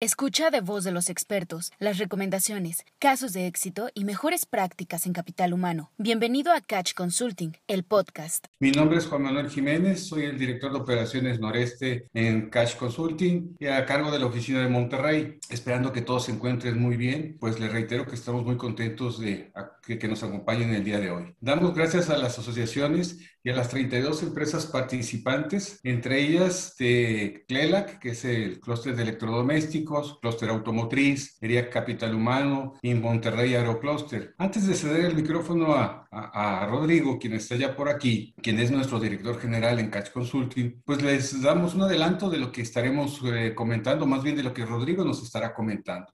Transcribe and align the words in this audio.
Escucha 0.00 0.50
de 0.50 0.60
voz 0.60 0.84
de 0.84 0.92
los 0.92 1.10
expertos 1.10 1.72
las 1.80 1.98
recomendaciones, 1.98 2.84
casos 3.00 3.32
de 3.32 3.48
éxito 3.48 3.88
y 3.94 4.04
mejores 4.04 4.46
prácticas 4.46 5.06
en 5.06 5.12
capital 5.12 5.52
humano. 5.52 5.90
Bienvenido 5.98 6.52
a 6.52 6.60
Catch 6.60 6.94
Consulting, 6.94 7.56
el 7.66 7.82
podcast. 7.82 8.46
Mi 8.60 8.70
nombre 8.70 8.98
es 8.98 9.08
Juan 9.08 9.22
Manuel 9.22 9.50
Jiménez, 9.50 10.06
soy 10.06 10.26
el 10.26 10.38
director 10.38 10.70
de 10.70 10.78
operaciones 10.78 11.40
noreste 11.40 12.06
en 12.14 12.48
Catch 12.48 12.76
Consulting 12.76 13.56
y 13.58 13.66
a 13.66 13.84
cargo 13.86 14.12
de 14.12 14.20
la 14.20 14.26
oficina 14.26 14.60
de 14.62 14.68
Monterrey. 14.68 15.40
Esperando 15.50 15.92
que 15.92 16.02
todos 16.02 16.26
se 16.26 16.32
encuentren 16.32 16.78
muy 16.78 16.96
bien, 16.96 17.36
pues 17.40 17.58
les 17.58 17.72
reitero 17.72 18.06
que 18.06 18.14
estamos 18.14 18.44
muy 18.44 18.56
contentos 18.56 19.18
de 19.18 19.50
que, 19.88 19.98
que 19.98 20.06
nos 20.06 20.22
acompañen 20.22 20.74
el 20.74 20.84
día 20.84 21.00
de 21.00 21.10
hoy. 21.10 21.34
Damos 21.40 21.74
gracias 21.74 22.10
a 22.10 22.18
las 22.18 22.38
asociaciones 22.38 23.18
y 23.42 23.48
a 23.48 23.56
las 23.56 23.70
32 23.70 24.22
empresas 24.22 24.66
participantes, 24.66 25.80
entre 25.82 26.20
ellas 26.20 26.74
de 26.78 27.46
CLELAC, 27.48 27.98
que 27.98 28.10
es 28.10 28.26
el 28.26 28.60
clúster 28.60 28.94
de 28.94 29.04
electrodomésticos, 29.04 30.18
clúster 30.20 30.50
automotriz, 30.50 31.38
ERIAC 31.40 31.72
Capital 31.72 32.14
Humano 32.14 32.74
y 32.82 32.92
Monterrey 32.92 33.54
Aerocluster. 33.54 34.34
Antes 34.36 34.66
de 34.66 34.74
ceder 34.74 35.06
el 35.06 35.14
micrófono 35.14 35.74
a, 35.74 36.06
a, 36.10 36.66
Rodrigo, 36.66 37.18
quien 37.18 37.32
está 37.32 37.56
ya 37.56 37.74
por 37.74 37.88
aquí, 37.88 38.34
quien 38.42 38.58
es 38.58 38.70
nuestro 38.70 39.00
director 39.00 39.40
general 39.40 39.78
en 39.78 39.88
Catch 39.88 40.10
Consulting, 40.12 40.82
pues 40.84 41.00
les 41.00 41.40
damos 41.40 41.74
un 41.74 41.82
adelanto 41.82 42.28
de 42.28 42.36
lo 42.36 42.52
que 42.52 42.60
estaremos 42.60 43.22
eh, 43.24 43.54
comentando, 43.54 44.04
más 44.06 44.22
bien 44.22 44.36
de 44.36 44.42
lo 44.42 44.52
que 44.52 44.66
Rodrigo 44.66 45.02
nos 45.02 45.22
estará 45.22 45.54
comentando. 45.54 46.12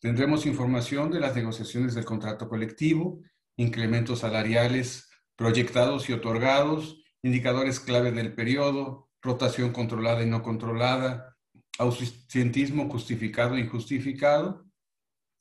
Tendremos 0.00 0.46
información 0.46 1.10
de 1.10 1.20
las 1.20 1.34
negociaciones 1.34 1.94
del 1.94 2.04
contrato 2.04 2.48
colectivo, 2.48 3.20
incrementos 3.56 4.20
salariales 4.20 5.08
proyectados 5.36 6.08
y 6.08 6.12
otorgados, 6.12 7.02
indicadores 7.22 7.80
clave 7.80 8.12
del 8.12 8.34
periodo, 8.34 9.08
rotación 9.22 9.72
controlada 9.72 10.22
y 10.22 10.26
no 10.26 10.42
controlada, 10.42 11.36
ausentismo 11.78 12.88
justificado 12.88 13.56
e 13.56 13.60
injustificado, 13.60 14.64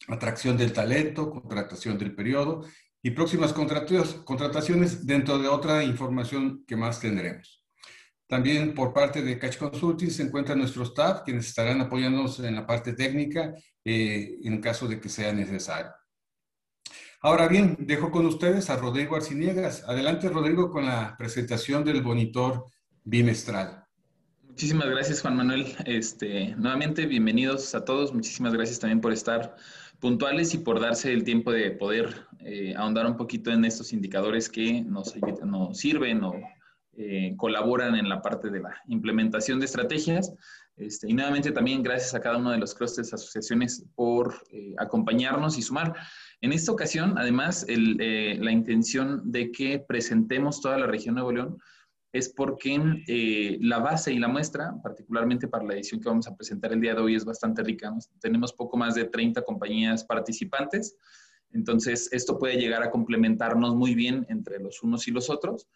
atracción 0.08 0.58
del 0.58 0.74
talento, 0.74 1.30
contratación 1.30 1.98
del 1.98 2.14
periodo 2.14 2.66
y 3.02 3.12
próximas 3.12 3.54
contrataciones 3.54 5.06
dentro 5.06 5.38
de 5.38 5.48
otra 5.48 5.84
información 5.84 6.64
que 6.66 6.76
más 6.76 7.00
tendremos. 7.00 7.65
También 8.28 8.74
por 8.74 8.92
parte 8.92 9.22
de 9.22 9.38
Catch 9.38 9.58
Consulting 9.58 10.10
se 10.10 10.24
encuentra 10.24 10.56
nuestro 10.56 10.84
staff, 10.84 11.22
quienes 11.24 11.48
estarán 11.48 11.82
apoyándonos 11.82 12.40
en 12.40 12.56
la 12.56 12.66
parte 12.66 12.94
técnica 12.94 13.54
eh, 13.84 14.38
en 14.44 14.62
caso 14.62 14.88
de 14.88 15.00
que 15.00 15.10
sea 15.10 15.32
necesario. 15.32 15.92
Ahora 17.22 17.48
bien, 17.48 17.78
dejo 17.80 18.12
con 18.12 18.26
ustedes 18.26 18.70
a 18.70 18.78
Rodrigo 18.78 19.16
Arciniegas. 19.16 19.84
Adelante, 19.88 20.30
Rodrigo, 20.30 20.70
con 20.70 20.86
la 20.86 21.16
presentación 21.18 21.84
del 21.84 22.04
monitor 22.04 22.66
bimestral. 23.04 23.84
Muchísimas 24.44 24.88
gracias, 24.90 25.22
Juan 25.22 25.36
Manuel. 25.36 25.76
Este, 25.86 26.56
nuevamente, 26.56 27.06
bienvenidos 27.06 27.76
a 27.76 27.84
todos. 27.84 28.14
Muchísimas 28.14 28.54
gracias 28.54 28.80
también 28.80 29.02
por 29.02 29.12
estar 29.12 29.56
puntuales 30.00 30.54
y 30.54 30.60
por 30.60 30.80
darse 30.80 31.12
el 31.14 31.24
tiempo 31.24 31.52
de 31.52 31.72
poder 31.72 32.28
eh, 32.40 32.74
ahondar 32.78 33.06
un 33.06 33.18
poquito 33.18 33.52
en 33.52 33.66
estos 33.66 33.92
indicadores 33.92 34.50
que 34.50 34.82
nos, 34.84 35.16
nos 35.44 35.78
sirven 35.78 36.24
o 36.24 36.36
eh, 36.98 37.34
colaboran 37.36 37.96
en 37.96 38.08
la 38.08 38.22
parte 38.22 38.50
de 38.50 38.62
la 38.62 38.74
implementación 38.88 39.60
de 39.60 39.66
estrategias. 39.66 40.34
Este, 40.78 41.10
y 41.10 41.14
nuevamente 41.14 41.52
también 41.52 41.84
gracias 41.84 42.14
a 42.16 42.22
cada 42.22 42.38
uno 42.38 42.52
de 42.52 42.58
los 42.58 42.74
clusters, 42.74 43.14
asociaciones 43.14 43.86
por 43.96 44.36
eh, 44.52 44.74
acompañarnos 44.78 45.58
y 45.58 45.62
sumar. 45.62 45.94
En 46.40 46.54
esta 46.54 46.72
ocasión, 46.72 47.18
además, 47.18 47.66
eh, 47.68 48.38
la 48.40 48.52
intención 48.52 49.30
de 49.30 49.52
que 49.52 49.80
presentemos 49.80 50.62
toda 50.62 50.78
la 50.78 50.88
región 50.88 51.16
de 51.16 51.22
Nuevo 51.22 51.32
León 51.34 51.58
es 52.14 52.30
porque 52.30 53.58
la 53.60 53.80
base 53.80 54.14
y 54.14 54.20
la 54.20 54.30
muestra, 54.30 54.74
particularmente 54.82 55.50
para 55.50 55.66
la 55.66 55.74
edición 55.74 56.00
que 56.00 56.08
vamos 56.08 56.28
a 56.28 56.36
presentar 56.36 56.72
el 56.72 56.80
día 56.80 56.96
de 56.96 57.02
hoy, 57.02 57.16
es 57.16 57.26
bastante 57.26 57.62
rica. 57.62 57.94
Tenemos 58.22 58.54
poco 58.54 58.78
más 58.78 58.96
de 58.96 59.04
30 59.04 59.42
compañías 59.42 60.06
participantes, 60.06 60.96
entonces 61.52 62.08
esto 62.14 62.40
puede 62.40 62.56
llegar 62.56 62.84
a 62.84 62.92
complementarnos 62.92 63.76
muy 63.76 63.96
bien 63.96 64.26
entre 64.30 64.60
los 64.60 64.82
unos 64.82 65.10
y 65.10 65.12
los 65.12 65.30
otros. 65.30 65.68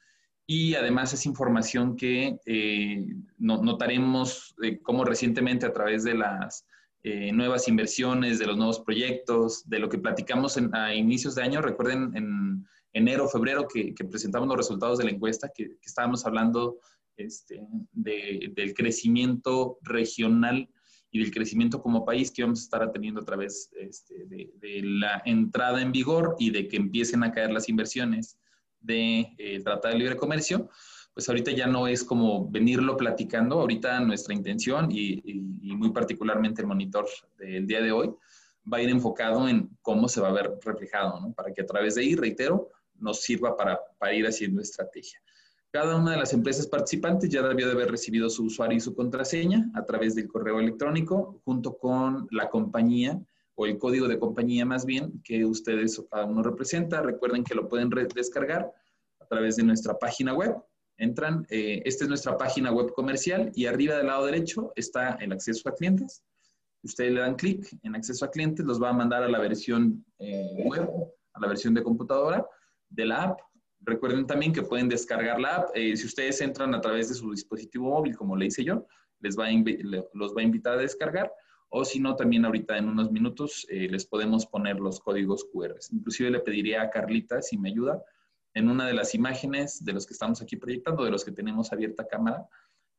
Y 0.51 0.73
además 0.73 1.13
es 1.13 1.27
información 1.27 1.95
que 1.95 2.39
eh, 2.47 3.05
notaremos 3.37 4.55
como 4.81 5.05
recientemente 5.05 5.67
a 5.67 5.73
través 5.73 6.03
de 6.03 6.15
las 6.15 6.65
eh, 7.03 7.31
nuevas 7.31 7.67
inversiones, 7.67 8.39
de 8.39 8.47
los 8.47 8.57
nuevos 8.57 8.79
proyectos, 8.79 9.69
de 9.69 9.77
lo 9.77 9.89
que 9.89 9.99
platicamos 9.99 10.57
a 10.73 10.95
inicios 10.95 11.35
de 11.35 11.43
año. 11.43 11.61
Recuerden 11.61 12.13
en 12.15 12.65
enero, 12.93 13.29
febrero 13.29 13.67
que, 13.67 13.93
presentamos 14.09 14.47
los 14.47 14.57
resultados 14.57 14.97
de 14.97 15.03
la 15.03 15.11
encuesta, 15.11 15.51
que, 15.53 15.77
estábamos 15.83 16.25
hablando 16.25 16.79
este, 17.15 17.61
del 17.91 18.73
crecimiento 18.73 19.77
regional 19.83 20.67
y 21.11 21.19
del 21.19 21.31
crecimiento 21.31 21.79
como 21.79 22.03
país 22.03 22.31
que 22.31 22.41
vamos 22.41 22.61
a 22.61 22.63
estar 22.63 22.91
teniendo 22.91 23.21
a 23.21 23.25
través 23.25 23.69
este, 23.79 24.25
de, 24.25 24.81
la 24.81 25.21
entrada 25.25 25.79
en 25.79 25.91
vigor 25.91 26.35
y 26.39 26.49
de 26.49 26.67
que 26.67 26.77
empiecen 26.77 27.21
a 27.21 27.31
caer 27.31 27.51
las 27.51 27.69
inversiones 27.69 28.38
de 28.81 29.33
eh, 29.37 29.61
Tratado 29.63 29.93
de 29.93 29.99
Libre 29.99 30.17
Comercio 30.17 30.69
pues 31.19 31.27
ahorita 31.27 31.51
ya 31.51 31.67
no 31.67 31.85
es 31.85 32.05
como 32.05 32.49
venirlo 32.49 32.95
platicando, 32.95 33.59
ahorita 33.59 33.99
nuestra 33.99 34.33
intención 34.33 34.89
y, 34.89 35.21
muy 35.75 35.91
particularmente 35.91 36.61
el 36.61 36.67
monitor 36.67 37.07
del 37.37 37.67
día 37.67 37.81
de 37.81 37.91
hoy 37.91 38.13
va 38.71 38.77
a 38.77 38.81
ir 38.81 38.89
enfocado 38.89 39.47
en 39.49 39.69
cómo 39.81 40.07
se 40.07 40.21
va 40.21 40.29
a 40.29 40.31
ver 40.31 40.53
reflejado, 40.63 41.19
¿no? 41.19 41.33
Para 41.33 41.53
que 41.53 41.61
a 41.61 41.65
través 41.65 41.95
de 41.95 42.03
ahí, 42.03 42.15
reitero, 42.15 42.69
nos 42.95 43.21
sirva 43.21 43.57
para, 43.57 43.79
para 43.97 44.13
ir 44.13 44.25
haciendo 44.25 44.61
estrategia. 44.61 45.21
Cada 45.71 45.97
una 45.97 46.11
de 46.11 46.17
las 46.17 46.31
empresas 46.31 46.67
participantes 46.67 47.29
ya 47.29 47.41
debió 47.41 47.67
de 47.67 47.73
haber 47.73 47.91
recibido 47.91 48.29
su 48.29 48.45
usuario 48.45 48.77
y 48.77 48.81
su 48.81 48.95
contraseña 48.95 49.69
a 49.73 49.83
través 49.83 50.15
del 50.15 50.29
correo 50.29 50.61
electrónico, 50.61 51.41
junto 51.43 51.77
con 51.77 52.29
la 52.31 52.49
compañía 52.49 53.21
o 53.59 53.65
el 53.65 53.77
código 53.77 54.07
de 54.07 54.17
compañía 54.17 54.65
más 54.65 54.85
bien 54.85 55.21
que 55.23 55.43
ustedes 55.43 55.99
o 55.99 56.07
cada 56.07 56.25
uno 56.25 56.41
representa. 56.41 57.01
Recuerden 57.01 57.43
que 57.43 57.55
lo 57.55 57.67
pueden 57.67 57.89
descargar 58.15 58.71
a 59.19 59.25
través 59.25 59.57
de 59.57 59.63
nuestra 59.63 59.97
página 59.99 60.33
web 60.33 60.55
Entran, 60.99 61.47
eh, 61.49 61.81
esta 61.85 62.03
es 62.03 62.09
nuestra 62.09 62.37
página 62.37 62.73
web 62.73 62.91
comercial 62.91 63.51
y 63.55 63.67
arriba 63.67 63.95
del 63.95 64.07
lado 64.07 64.25
derecho 64.25 64.73
está 64.75 65.11
el 65.21 65.31
acceso 65.31 65.69
a 65.69 65.73
clientes. 65.73 66.21
Ustedes 66.83 67.13
le 67.13 67.21
dan 67.21 67.35
clic 67.35 67.73
en 67.83 67.95
acceso 67.95 68.25
a 68.25 68.31
clientes, 68.31 68.65
los 68.65 68.83
va 68.83 68.89
a 68.89 68.93
mandar 68.93 69.23
a 69.23 69.29
la 69.29 69.39
versión 69.39 70.05
eh, 70.19 70.61
web, 70.65 70.89
a 71.33 71.39
la 71.39 71.47
versión 71.47 71.73
de 71.73 71.83
computadora 71.83 72.45
de 72.89 73.05
la 73.05 73.23
app. 73.23 73.39
Recuerden 73.79 74.27
también 74.27 74.51
que 74.51 74.61
pueden 74.61 74.89
descargar 74.89 75.39
la 75.39 75.55
app. 75.55 75.69
Eh, 75.73 75.95
si 75.95 76.05
ustedes 76.05 76.41
entran 76.41 76.75
a 76.75 76.81
través 76.81 77.07
de 77.07 77.15
su 77.15 77.31
dispositivo 77.31 77.89
móvil, 77.89 78.17
como 78.17 78.35
le 78.35 78.47
hice 78.47 78.65
yo, 78.65 78.85
les 79.21 79.39
va 79.39 79.45
los 80.13 80.35
va 80.35 80.41
a 80.41 80.43
invitar 80.43 80.73
a 80.73 80.81
descargar. 80.81 81.31
O 81.69 81.85
si 81.85 81.99
no, 81.99 82.15
también 82.15 82.45
ahorita 82.45 82.77
en 82.77 82.89
unos 82.89 83.11
minutos 83.11 83.67
les 83.69 84.05
podemos 84.05 84.45
poner 84.45 84.79
los 84.79 84.99
códigos 84.99 85.45
QR. 85.53 85.75
Inclusive 85.91 86.31
le 86.31 86.39
pediría 86.39 86.81
a 86.81 86.89
Carlita 86.89 87.41
si 87.41 87.57
me 87.57 87.69
ayuda 87.69 88.03
en 88.53 88.69
una 88.69 88.87
de 88.87 88.93
las 88.93 89.15
imágenes 89.15 89.83
de 89.83 89.93
los 89.93 90.05
que 90.05 90.13
estamos 90.13 90.41
aquí 90.41 90.57
proyectando, 90.57 91.03
de 91.03 91.11
los 91.11 91.23
que 91.23 91.31
tenemos 91.31 91.71
abierta 91.71 92.07
cámara, 92.07 92.47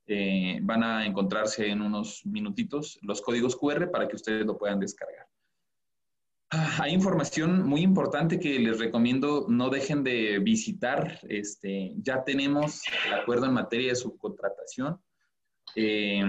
eh, 0.07 0.59
van 0.63 0.83
a 0.83 1.07
encontrarse 1.07 1.69
en 1.69 1.83
unos 1.83 2.25
minutitos 2.25 2.99
los 3.03 3.21
códigos 3.21 3.57
QR 3.57 3.91
para 3.91 4.09
que 4.09 4.17
ustedes 4.17 4.45
lo 4.47 4.57
puedan 4.57 4.81
descargar. 4.81 5.27
Ah, 6.53 6.79
hay 6.81 6.95
información 6.95 7.63
muy 7.69 7.83
importante 7.83 8.41
que 8.41 8.59
les 8.59 8.81
recomiendo 8.81 9.47
no 9.49 9.71
dejen 9.71 10.03
de 10.03 10.41
visitar. 10.41 11.21
Este, 11.29 11.93
ya 11.99 12.25
tenemos 12.25 12.83
el 13.07 13.15
acuerdo 13.15 13.47
en 13.47 13.53
materia 13.53 13.91
de 13.91 13.95
subcontratación. 13.95 15.01
Eh, 15.77 16.25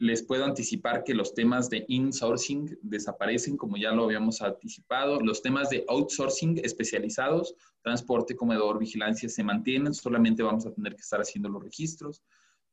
les 0.00 0.22
puedo 0.22 0.46
anticipar 0.46 1.04
que 1.04 1.12
los 1.12 1.34
temas 1.34 1.68
de 1.68 1.84
insourcing 1.86 2.78
desaparecen, 2.80 3.58
como 3.58 3.76
ya 3.76 3.92
lo 3.92 4.04
habíamos 4.04 4.40
anticipado. 4.40 5.20
Los 5.20 5.42
temas 5.42 5.68
de 5.68 5.84
outsourcing 5.88 6.58
especializados, 6.64 7.54
transporte, 7.82 8.34
comedor, 8.34 8.78
vigilancia, 8.78 9.28
se 9.28 9.44
mantienen. 9.44 9.92
Solamente 9.92 10.42
vamos 10.42 10.64
a 10.64 10.72
tener 10.72 10.94
que 10.94 11.02
estar 11.02 11.20
haciendo 11.20 11.50
los 11.50 11.62
registros. 11.62 12.22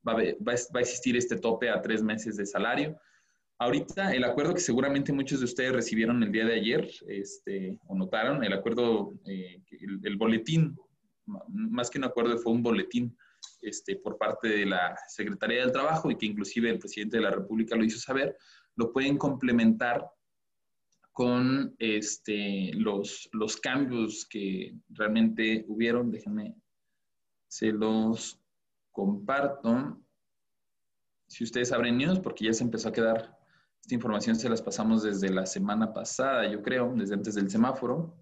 Va 0.08 0.14
a, 0.14 0.80
existir 0.80 1.18
este 1.18 1.36
tope 1.36 1.70
a 1.70 1.82
tres 1.82 2.02
meses 2.02 2.38
de 2.38 2.46
salario. 2.46 2.98
Ahorita 3.60 4.16
el 4.16 4.24
acuerdo 4.24 4.54
que 4.54 4.62
seguramente 4.62 5.12
muchos 5.12 5.40
de 5.40 5.46
ustedes 5.46 5.74
recibieron 5.74 6.24
el 6.24 6.32
día 6.32 6.46
de 6.46 6.54
ayer, 6.54 6.90
este, 7.10 7.78
o 7.88 7.96
notaron, 7.96 8.42
el 8.46 8.54
acuerdo, 8.54 9.16
eh, 9.26 9.62
el 10.04 10.16
boletín, 10.16 10.78
más 11.26 11.90
que 11.90 11.98
un 11.98 12.06
acuerdo, 12.06 12.38
fue 12.38 12.54
un 12.54 12.64
boletín 12.64 13.18
este, 13.68 13.98
por 13.98 14.18
parte 14.18 14.48
de 14.48 14.66
la 14.66 14.98
Secretaría 15.08 15.62
del 15.62 15.72
Trabajo 15.72 16.10
y 16.10 16.18
que 16.18 16.26
inclusive 16.26 16.70
el 16.70 16.80
presidente 16.80 17.18
de 17.18 17.24
la 17.24 17.32
República 17.32 17.76
lo 17.76 17.84
hizo 17.84 18.00
saber, 18.00 18.38
lo 18.76 18.92
pueden 18.92 19.18
complementar 19.18 20.08
con 21.12 21.76
este, 21.80 22.72
los, 22.76 23.28
los 23.34 23.58
cambios 23.58 24.28
que 24.30 24.76
realmente 24.90 25.66
hubieron. 25.68 26.12
Déjenme, 26.12 26.56
se 27.48 27.72
los 27.72 28.40
comparto. 28.92 30.00
Si 31.28 31.44
ustedes 31.44 31.72
abren 31.72 31.98
news, 31.98 32.20
porque 32.20 32.46
ya 32.46 32.54
se 32.54 32.64
empezó 32.64 32.90
a 32.90 32.94
quedar, 32.94 33.38
esta 33.82 33.96
información 33.96 34.36
se 34.36 34.50
las 34.50 34.62
pasamos 34.62 35.04
desde 35.04 35.30
la 35.30 35.46
semana 35.46 35.94
pasada, 35.94 36.48
yo 36.52 36.62
creo, 36.62 36.94
desde 36.96 37.16
antes 37.16 37.36
del 37.36 37.50
semáforo. 37.50 38.16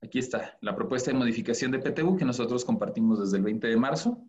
Aquí 0.00 0.18
está, 0.18 0.56
la 0.60 0.76
propuesta 0.76 1.10
de 1.10 1.18
modificación 1.18 1.72
de 1.72 1.80
PTU 1.80 2.16
que 2.16 2.24
nosotros 2.24 2.64
compartimos 2.64 3.18
desde 3.18 3.36
el 3.36 3.42
20 3.42 3.66
de 3.66 3.76
marzo. 3.76 4.24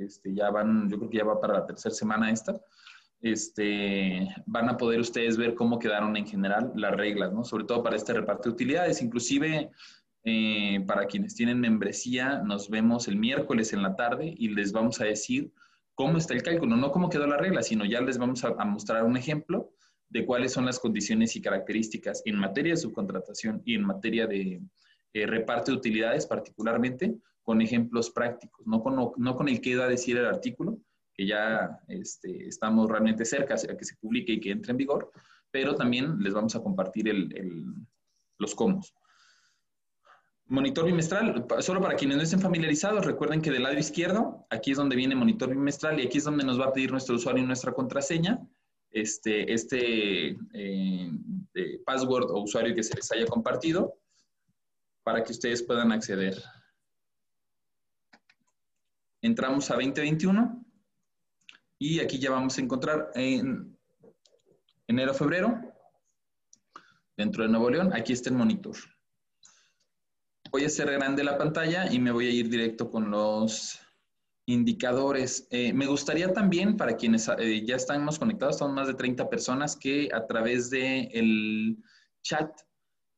Este, 0.00 0.34
ya 0.34 0.50
van, 0.50 0.88
yo 0.88 0.98
creo 0.98 1.10
que 1.10 1.18
ya 1.18 1.24
va 1.24 1.40
para 1.40 1.54
la 1.54 1.66
tercera 1.66 1.94
semana 1.94 2.30
esta. 2.30 2.60
este, 3.22 4.28
van 4.46 4.68
a 4.68 4.76
poder 4.76 5.00
ustedes 5.00 5.36
ver 5.36 5.54
cómo 5.54 5.78
quedaron 5.78 6.16
en 6.16 6.26
general 6.26 6.72
las 6.74 6.96
reglas, 6.96 7.32
¿no? 7.32 7.44
Sobre 7.44 7.64
todo 7.64 7.82
para 7.82 7.96
este 7.96 8.14
reparto 8.14 8.48
de 8.48 8.54
utilidades. 8.54 9.02
Inclusive, 9.02 9.70
eh, 10.24 10.84
para 10.86 11.06
quienes 11.06 11.34
tienen 11.34 11.60
membresía, 11.60 12.42
nos 12.42 12.68
vemos 12.68 13.08
el 13.08 13.16
miércoles 13.16 13.72
en 13.72 13.82
la 13.82 13.96
tarde 13.96 14.34
y 14.36 14.48
les 14.48 14.72
vamos 14.72 15.00
a 15.00 15.04
decir 15.04 15.52
cómo 15.94 16.16
está 16.16 16.32
el 16.32 16.42
cálculo, 16.42 16.76
no 16.76 16.92
cómo 16.92 17.10
quedó 17.10 17.26
la 17.26 17.36
regla, 17.36 17.62
sino 17.62 17.84
ya 17.84 18.00
les 18.00 18.16
vamos 18.16 18.42
a, 18.44 18.52
mostrar 18.64 19.04
un 19.04 19.18
ejemplo 19.18 19.70
de 20.08 20.24
cuáles 20.24 20.52
son 20.52 20.64
las 20.64 20.78
condiciones 20.78 21.36
y 21.36 21.42
características 21.42 22.22
en 22.24 22.36
materia 22.36 22.72
de 22.72 22.78
subcontratación 22.78 23.60
y 23.66 23.74
en 23.74 23.84
materia 23.84 24.26
de 24.26 24.62
eh, 25.12 25.26
reparto 25.26 25.72
de 25.72 25.76
utilidades 25.76 26.26
particularmente, 26.26 27.16
con 27.50 27.60
ejemplos 27.60 28.10
prácticos, 28.10 28.64
no 28.64 28.80
con, 28.80 28.94
no 29.16 29.34
con 29.34 29.48
el 29.48 29.60
que 29.60 29.74
da 29.74 29.88
decir 29.88 30.16
el 30.16 30.26
artículo, 30.26 30.78
que 31.12 31.26
ya 31.26 31.80
este, 31.88 32.46
estamos 32.46 32.88
realmente 32.88 33.24
cerca 33.24 33.54
a 33.56 33.76
que 33.76 33.84
se 33.84 33.96
publique 33.96 34.34
y 34.34 34.40
que 34.40 34.52
entre 34.52 34.70
en 34.70 34.76
vigor, 34.76 35.10
pero 35.50 35.74
también 35.74 36.20
les 36.20 36.32
vamos 36.32 36.54
a 36.54 36.62
compartir 36.62 37.12
los 38.38 38.54
cómo. 38.54 38.80
Monitor 40.46 40.84
bimestral, 40.84 41.44
solo 41.58 41.80
para 41.80 41.96
quienes 41.96 42.18
no 42.18 42.22
estén 42.22 42.38
familiarizados, 42.38 43.04
recuerden 43.04 43.42
que 43.42 43.50
del 43.50 43.64
lado 43.64 43.76
izquierdo, 43.76 44.46
aquí 44.48 44.70
es 44.70 44.76
donde 44.76 44.94
viene 44.94 45.16
monitor 45.16 45.50
bimestral 45.50 45.98
y 45.98 46.06
aquí 46.06 46.18
es 46.18 46.24
donde 46.24 46.44
nos 46.44 46.60
va 46.60 46.66
a 46.66 46.72
pedir 46.72 46.92
nuestro 46.92 47.16
usuario 47.16 47.42
y 47.42 47.46
nuestra 47.48 47.72
contraseña, 47.72 48.38
este, 48.92 49.52
este 49.52 50.38
eh, 50.52 51.10
password 51.84 52.30
o 52.30 52.42
usuario 52.44 52.76
que 52.76 52.84
se 52.84 52.94
les 52.94 53.10
haya 53.10 53.26
compartido, 53.26 53.98
para 55.02 55.24
que 55.24 55.32
ustedes 55.32 55.64
puedan 55.64 55.90
acceder. 55.90 56.40
Entramos 59.22 59.70
a 59.70 59.74
2021 59.74 60.64
y 61.78 62.00
aquí 62.00 62.18
ya 62.18 62.30
vamos 62.30 62.56
a 62.58 62.60
encontrar 62.60 63.10
en 63.14 63.78
enero-febrero, 64.86 65.60
dentro 67.16 67.42
de 67.42 67.48
Nuevo 67.48 67.70
León, 67.70 67.92
aquí 67.94 68.12
está 68.12 68.30
el 68.30 68.36
monitor 68.36 68.76
voy 70.50 70.64
a 70.64 70.66
hacer 70.66 70.90
grande 70.90 71.24
la 71.24 71.38
pantalla 71.38 71.90
y 71.92 71.98
me 71.98 72.10
voy 72.10 72.26
a 72.26 72.30
ir 72.30 72.48
directo 72.48 72.90
con 72.90 73.10
los 73.10 73.78
indicadores. 74.46 75.46
Eh, 75.50 75.72
me 75.72 75.86
gustaría 75.86 76.32
también, 76.32 76.76
para 76.76 76.96
quienes 76.96 77.28
eh, 77.38 77.64
ya 77.64 77.76
estamos 77.76 78.18
conectados, 78.18 78.58
son 78.58 78.74
más 78.74 78.88
de 78.88 78.94
30 78.94 79.28
personas, 79.28 79.76
que 79.76 80.08
a 80.12 80.26
través 80.26 80.70
del 80.70 81.08
el 81.12 81.78
chat 82.22 82.50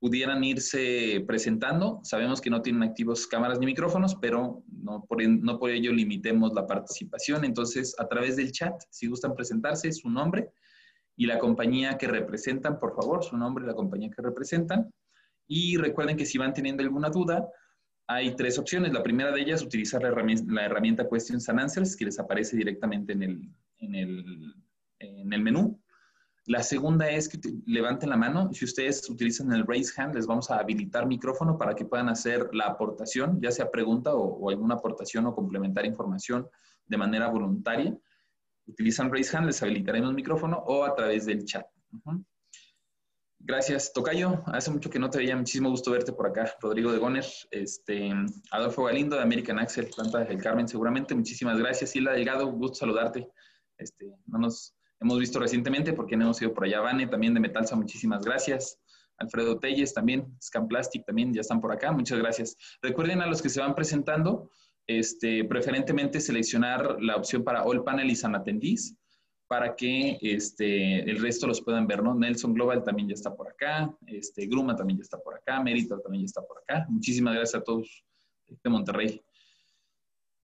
pudieran 0.03 0.43
irse 0.43 1.23
presentando. 1.29 2.01
Sabemos 2.03 2.41
que 2.41 2.51
no 2.51 2.61
tienen 2.61 2.83
activos 2.83 3.25
cámaras 3.29 3.61
ni 3.61 3.67
micrófonos, 3.67 4.17
pero 4.17 4.65
no 4.67 5.05
por, 5.05 5.25
no 5.25 5.61
por 5.61 5.71
ello 5.71 5.93
limitemos 5.93 6.53
la 6.55 6.67
participación. 6.67 7.45
Entonces, 7.45 7.95
a 8.01 8.09
través 8.09 8.35
del 8.35 8.51
chat, 8.51 8.75
si 8.91 9.07
gustan 9.07 9.33
presentarse, 9.37 9.93
su 9.93 10.11
nombre 10.11 10.51
y 11.17 11.27
la 11.27 11.39
compañía 11.39 11.99
que 11.99 12.09
representan, 12.09 12.81
por 12.81 12.97
favor, 12.97 13.23
su 13.23 13.37
nombre 13.37 13.65
la 13.65 13.75
compañía 13.75 14.11
que 14.11 14.23
representan. 14.23 14.91
Y 15.47 15.77
recuerden 15.77 16.17
que 16.17 16.27
si 16.27 16.37
van 16.37 16.53
teniendo 16.53 16.83
alguna 16.83 17.09
duda, 17.09 17.49
hay 18.09 18.35
tres 18.35 18.59
opciones. 18.59 18.93
La 18.93 19.05
primera 19.05 19.31
de 19.31 19.41
ellas, 19.41 19.63
utilizar 19.63 20.03
la 20.03 20.09
herramienta, 20.09 20.53
la 20.53 20.65
herramienta 20.65 21.09
Questions 21.09 21.49
and 21.49 21.61
Answers, 21.61 21.95
que 21.95 22.07
les 22.07 22.19
aparece 22.19 22.57
directamente 22.57 23.13
en 23.13 23.23
el, 23.23 23.55
en 23.79 23.95
el, 23.95 24.55
en 24.99 25.33
el 25.33 25.41
menú. 25.43 25.81
La 26.47 26.63
segunda 26.65 27.09
es 27.09 27.29
que 27.29 27.39
levanten 27.67 28.11
la 28.11 28.17
mano. 28.17 28.53
Si 28.53 28.65
ustedes 28.65 29.09
utilizan 29.09 29.53
el 29.53 29.65
raise 29.65 29.93
hand, 30.01 30.17
les 30.17 30.27
vamos 30.27 30.51
a 30.51 30.59
habilitar 30.59 31.07
micrófono 31.07 31.57
para 31.57 31.75
que 31.75 31.85
puedan 31.85 32.09
hacer 32.09 32.49
la 32.53 32.67
aportación, 32.67 33.41
ya 33.41 33.53
sea 33.53 33.71
pregunta 33.71 34.13
o, 34.15 34.51
alguna 34.51 34.75
aportación 34.75 35.27
o 35.27 35.35
complementar 35.35 35.87
información 35.87 36.49
de 36.87 36.97
manera 36.97 37.29
voluntaria. 37.29 37.97
Utilizan 38.67 39.11
raise 39.11 39.37
hand, 39.37 39.47
les 39.47 39.63
habilitaremos 39.63 40.15
micrófono 40.15 40.59
o 40.67 40.85
a 40.85 40.95
través 40.95 41.27
del 41.27 41.45
chat. 41.45 41.67
Gracias, 43.39 43.93
Tocayo. 43.93 44.43
Hace 44.47 44.71
mucho 44.73 44.91
que 44.91 44.99
no 44.99 45.11
te 45.11 45.19
veía, 45.19 45.37
muchísimo 45.37 45.71
gusto 45.71 45.93
verte 45.93 46.13
por 46.13 46.27
acá. 46.27 46.53
Rodrigo 46.61 46.93
de 46.93 46.99
Goner, 46.99 47.27
este, 47.53 48.13
Adolfo 48.51 48.85
Galindo 48.85 49.17
de 49.17 49.23
American 49.23 49.61
Axel, 49.61 49.91
planta 49.95 50.25
del 50.25 50.43
Carmen, 50.43 50.67
seguramente. 50.67 51.15
Muchísimas 51.15 51.59
gracias. 51.59 51.95
Hilda 51.95 52.13
Delgado, 52.13 52.47
gusto 52.51 52.81
saludarte. 52.81 53.29
Este, 53.79 54.13
no 54.27 54.39
nos 54.39 54.77
hemos 55.03 55.19
visto 55.19 55.39
recientemente 55.39 55.93
porque 55.93 56.17
no 56.17 56.25
hemos 56.25 56.41
ido 56.41 56.55
por 56.55 56.65
allá. 56.65 56.81
Vane, 56.81 57.07
también 57.07 57.35
de 57.35 57.41
Metalsa, 57.41 57.77
muchísimas 57.77 58.25
gracias. 58.25 58.79
Alfredo 59.19 59.59
Telles 59.59 59.93
también, 59.95 60.35
Scan 60.43 60.67
Plastic 60.67 61.05
también, 61.05 61.33
ya 61.33 61.43
están 61.43 61.61
por 61.61 61.73
acá. 61.73 61.93
Muchas 61.93 62.19
gracias. 62.19 62.57
Recuerden 62.81 63.21
a 63.21 63.27
los 63.27 63.43
que 63.43 63.49
se 63.49 63.61
van 63.61 63.75
presentando, 63.75 64.51
este, 64.87 65.45
preferentemente 65.45 66.21
seleccionar 66.21 66.97
la 67.01 67.17
opción 67.17 67.45
para 67.45 67.65
All 67.65 67.85
Panel 67.85 68.11
y 68.11 68.17
San 68.17 68.35
Atendís 68.35 68.97
para 69.47 69.77
que 69.77 70.19
este, 70.23 71.01
el 71.03 71.21
resto 71.21 71.47
los 71.47 71.61
puedan 71.61 71.87
ver, 71.87 72.03
¿no? 72.03 72.15
Nelson 72.15 72.55
Global 72.55 72.83
también 72.83 73.09
ya 73.09 73.15
está 73.15 73.37
por 73.37 73.49
acá, 73.49 73.95
este, 74.07 74.47
Gruma 74.47 74.75
también 74.75 74.99
ya 74.99 75.03
está 75.03 75.19
por 75.19 75.35
acá, 75.35 75.63
Meritor 75.63 76.01
también 76.01 76.23
ya 76.23 76.27
está 76.27 76.41
por 76.41 76.59
acá. 76.59 76.87
Muchísimas 76.89 77.35
gracias 77.35 77.61
a 77.61 77.65
todos 77.65 78.03
de 78.49 78.71
Monterrey. 78.71 79.21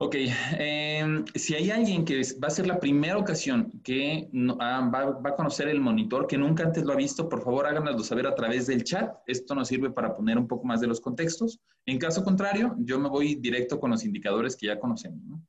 Ok, 0.01 0.15
em, 0.59 1.25
si 1.35 1.57
hay 1.57 1.73
alguien 1.73 2.05
que 2.05 2.23
va 2.41 2.47
a 2.47 2.51
ser 2.51 2.69
la 2.69 2.79
primera 2.79 3.19
ocasión 3.19 3.81
que 3.83 4.31
ah, 4.61 4.89
va, 4.95 5.29
a 5.29 5.35
conocer 5.35 5.67
el 5.67 5.81
monitor, 5.81 6.29
que 6.29 6.39
nunca 6.39 6.63
antes 6.63 6.85
lo 6.85 6.93
ha 6.93 6.97
visto, 6.97 7.29
por 7.29 7.43
favor 7.43 7.67
háganoslo 7.67 8.05
saber 8.05 8.29
a 8.29 8.35
través 8.37 8.69
del 8.69 8.85
chat. 8.85 9.13
Esto 9.27 9.57
nos 9.57 9.67
sirve 9.67 9.91
para 9.91 10.15
poner 10.15 10.39
un 10.39 10.47
poco 10.47 10.65
más 10.67 10.81
de 10.81 10.87
los 10.87 11.01
contextos. 11.01 11.59
En 11.85 11.99
caso 11.99 12.23
contrario, 12.23 12.77
yo 12.79 13.01
me 13.01 13.09
voy 13.09 13.35
directo 13.35 13.81
con 13.81 13.91
los 13.91 14.05
indicadores 14.05 14.57
que 14.57 14.69
ya 14.69 14.79
conocemos. 14.79 15.21
¿no? 15.25 15.43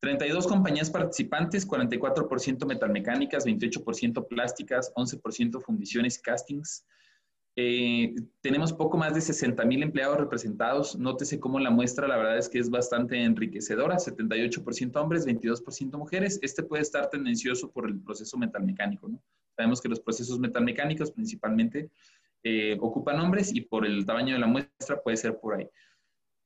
32 0.00 0.46
compañías 0.46 0.90
participantes, 0.90 1.66
44% 1.66 2.66
metalmecánicas, 2.66 3.46
28% 3.46 4.28
plásticas, 4.28 4.92
11% 4.94 5.58
fundiciones 5.62 6.18
castings. 6.18 6.84
Eh, 7.62 8.14
tenemos 8.40 8.72
poco 8.72 8.96
más 8.96 9.14
de 9.14 9.20
60 9.20 9.66
mil 9.66 9.82
empleados 9.82 10.16
representados. 10.16 10.96
Nótese 10.96 11.38
cómo 11.38 11.60
la 11.60 11.68
muestra, 11.68 12.08
la 12.08 12.16
verdad 12.16 12.38
es 12.38 12.48
que 12.48 12.58
es 12.58 12.70
bastante 12.70 13.22
enriquecedora. 13.22 13.96
78% 13.96 14.96
hombres, 14.96 15.26
22% 15.26 15.98
mujeres. 15.98 16.38
Este 16.40 16.62
puede 16.62 16.82
estar 16.82 17.10
tendencioso 17.10 17.70
por 17.70 17.86
el 17.86 18.00
proceso 18.00 18.38
metalmecánico. 18.38 19.08
¿no? 19.08 19.22
Sabemos 19.54 19.82
que 19.82 19.90
los 19.90 20.00
procesos 20.00 20.38
metalmecánicos 20.38 21.10
principalmente 21.10 21.90
eh, 22.44 22.78
ocupan 22.80 23.20
hombres 23.20 23.54
y 23.54 23.60
por 23.60 23.84
el 23.84 24.06
tamaño 24.06 24.32
de 24.32 24.40
la 24.40 24.46
muestra 24.46 25.02
puede 25.02 25.18
ser 25.18 25.38
por 25.38 25.56
ahí 25.56 25.68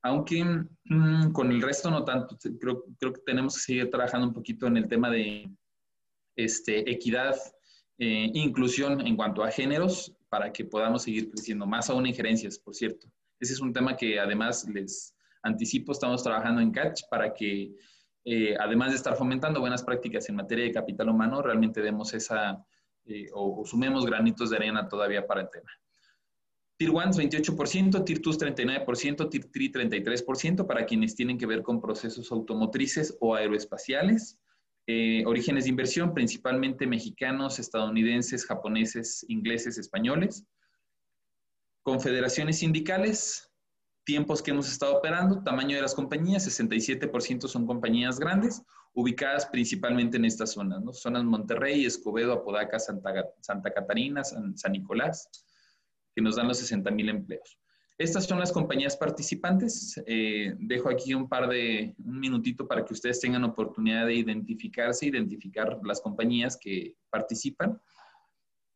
aunque 0.07 0.45
mm, 0.45 1.33
con 1.33 1.51
el 1.51 1.63
resto 1.63 1.91
no 1.91 2.05
tanto. 2.05 2.37
Creo, 2.61 2.85
creo, 2.99 3.13
que 3.15 3.23
tenemos 3.25 3.55
que 3.55 3.61
seguir 3.61 3.91
trabajando 3.91 4.27
un 4.27 4.35
poquito 4.35 4.67
en 4.67 4.77
el 4.77 4.87
tema 4.87 5.09
de 5.09 5.51
este, 6.37 6.91
equidad 6.91 7.37
e 7.97 8.31
inclusión 8.35 9.01
en 9.07 9.17
cuanto 9.17 9.43
a 9.43 9.51
géneros 9.51 10.15
para 10.35 10.53
que 10.53 10.65
podamos 10.65 11.05
seguir 11.05 11.31
creciendo, 11.31 11.65
más 11.65 11.89
aún 11.89 12.09
en 12.09 12.13
gerencias, 12.13 12.59
por 12.59 12.75
cierto. 12.75 13.07
Ese 13.39 13.53
es 13.53 13.61
un 13.61 13.73
tema 13.73 13.97
que 13.97 14.19
además 14.19 14.67
les 14.69 15.15
anticipo, 15.45 15.93
estamos 15.93 16.25
trabajando 16.25 16.61
en 16.61 16.73
Catch 16.73 17.03
para 17.09 17.33
que, 17.33 17.73
eh, 18.25 18.57
además 18.59 18.91
de 18.91 18.97
estar 18.97 19.15
fomentando 19.15 19.61
buenas 19.61 19.85
prácticas 19.85 20.29
en 20.29 20.35
materia 20.35 20.65
de 20.65 20.73
capital 20.73 21.09
humano, 21.09 21.41
realmente 21.41 21.81
demos 21.81 22.13
esa, 22.15 22.67
eh, 23.05 23.29
o, 23.33 23.61
o 23.61 23.65
sumemos 23.65 24.05
granitos 24.05 24.51
de 24.51 24.57
arena 24.57 24.89
todavía 24.89 25.25
para 25.25 25.43
el 25.43 25.51
tema. 25.51 25.71
Tier 26.79 26.91
1 26.91 27.13
28%, 27.13 28.05
Tier 28.05 28.21
2 28.21 28.39
39%, 28.41 29.31
Tier 29.31 29.45
3 29.53 29.73
33% 29.73 30.67
para 30.67 30.85
quienes 30.85 31.15
tienen 31.15 31.39
que 31.39 31.47
ver 31.47 31.63
con 31.63 31.81
procesos 31.81 32.33
automotrices 32.33 33.17
o 33.21 33.37
aeroespaciales. 33.37 34.41
Eh, 34.87 35.25
orígenes 35.27 35.65
de 35.65 35.71
inversión, 35.71 36.13
principalmente 36.13 36.87
mexicanos, 36.87 37.59
estadounidenses, 37.59 38.45
japoneses, 38.45 39.25
ingleses, 39.29 39.79
españoles. 39.79 40.45
Confederaciones 41.83 42.59
sindicales, 42.59 43.51
tiempos 44.05 44.43
que 44.43 44.51
hemos 44.51 44.71
estado 44.71 44.99
operando, 44.99 45.43
tamaño 45.43 45.77
de 45.77 45.83
las 45.83 45.95
compañías, 45.95 46.47
67% 46.47 47.49
son 47.49 47.67
compañías 47.67 48.19
grandes, 48.19 48.63
ubicadas 48.93 49.47
principalmente 49.47 50.19
en 50.19 50.27
estas 50.27 50.53
zonas, 50.53 50.83
¿no? 50.83 50.93
Zonas 50.93 51.25
Monterrey, 51.25 51.85
Escobedo, 51.85 52.33
Apodaca, 52.33 52.79
Santa, 52.79 53.13
Santa 53.41 53.73
Catarina, 53.73 54.23
San, 54.23 54.57
San 54.57 54.73
Nicolás 54.73 55.29
que 56.15 56.23
nos 56.23 56.37
dan 56.37 56.49
los 56.49 56.59
60 56.59 56.91
mil 56.91 57.09
empleos. 57.09 57.59
Estas 57.97 58.27
son 58.27 58.41
las 58.41 58.51
compañías 58.51 58.97
participantes. 58.97 60.03
Eh, 60.07 60.55
dejo 60.59 60.91
aquí 60.91 61.15
un 61.15 61.29
par 61.29 61.49
de, 61.49 61.95
un 62.05 62.19
minutito 62.19 62.67
para 62.67 62.85
que 62.85 62.93
ustedes 62.93 63.21
tengan 63.21 63.45
oportunidad 63.45 64.07
de 64.07 64.15
identificarse, 64.15 65.07
identificar 65.07 65.79
las 65.85 66.01
compañías 66.01 66.57
que 66.57 66.97
participan. 67.09 67.81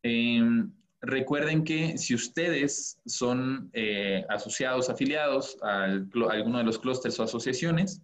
Em, 0.03 0.71
recuerden 1.01 1.65
que 1.65 1.97
si 1.97 2.15
ustedes 2.15 2.97
son 3.05 3.69
eh, 3.73 4.25
asociados, 4.29 4.89
afiliados 4.89 5.57
a, 5.61 5.83
alguno 5.83 6.59
de 6.59 6.63
los 6.63 6.79
clústeres 6.79 7.19
o 7.19 7.23
asociaciones 7.23 8.01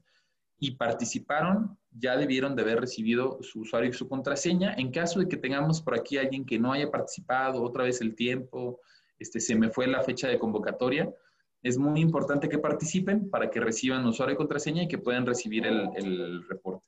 y 0.60 0.72
participaron, 0.72 1.78
ya 1.92 2.18
debieron 2.18 2.58
de 2.58 2.64
haber 2.64 2.82
recibido 2.82 3.40
su 3.42 3.62
usuario 3.62 3.90
y 3.90 3.94
su 3.94 4.10
contraseña. 4.10 4.74
En 4.74 4.92
caso 4.92 5.22
de 5.22 5.30
que 5.30 5.38
tengamos 5.38 5.82
por 5.82 5.98
aquí 5.98 6.18
alguien 6.18 6.46
que 6.46 6.60
no 6.60 6.74
haya 6.74 6.92
participado, 6.92 7.64
otra 7.64 7.86
vez 7.86 8.02
el 8.02 8.16
tiempo, 8.16 8.82
este, 9.20 9.40
se 9.40 9.56
me 9.56 9.70
fue 9.70 9.88
la 9.88 10.04
fecha 10.04 10.28
de 10.28 10.40
convocatoria. 10.40 11.14
Es 11.62 11.78
muy 11.78 12.00
importante 12.00 12.50
que 12.50 12.60
participen 12.60 13.30
para 13.30 13.50
que 13.50 13.60
reciban 13.60 14.06
usuario 14.06 14.36
y 14.36 14.38
contraseña 14.38 14.84
y 14.84 14.88
que 14.88 14.98
puedan 14.98 15.26
recibir 15.26 15.66
el, 15.66 16.44
reporte. 16.48 16.86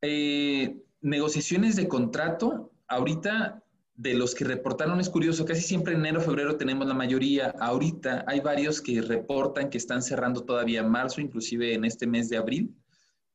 Eh, 0.00 0.80
negociaciones 1.00 1.76
de 1.76 1.88
contrato, 1.88 2.72
ahorita 2.86 3.62
de 3.94 4.14
los 4.14 4.34
que 4.34 4.44
reportaron 4.44 5.00
es 5.00 5.10
curioso, 5.10 5.44
casi 5.44 5.60
siempre 5.60 5.92
en 5.92 6.00
enero, 6.00 6.20
febrero 6.20 6.56
tenemos 6.56 6.86
la 6.86 6.94
mayoría. 6.94 7.52
Ahorita 7.58 8.24
hay 8.28 8.38
varios 8.40 8.80
que 8.80 9.02
reportan 9.02 9.70
que 9.70 9.78
están 9.78 10.02
cerrando 10.02 10.44
todavía 10.44 10.80
en 10.80 10.88
marzo, 10.88 11.20
inclusive 11.20 11.74
en 11.74 11.84
este 11.84 12.06
mes 12.06 12.28
de 12.28 12.36
abril. 12.36 12.74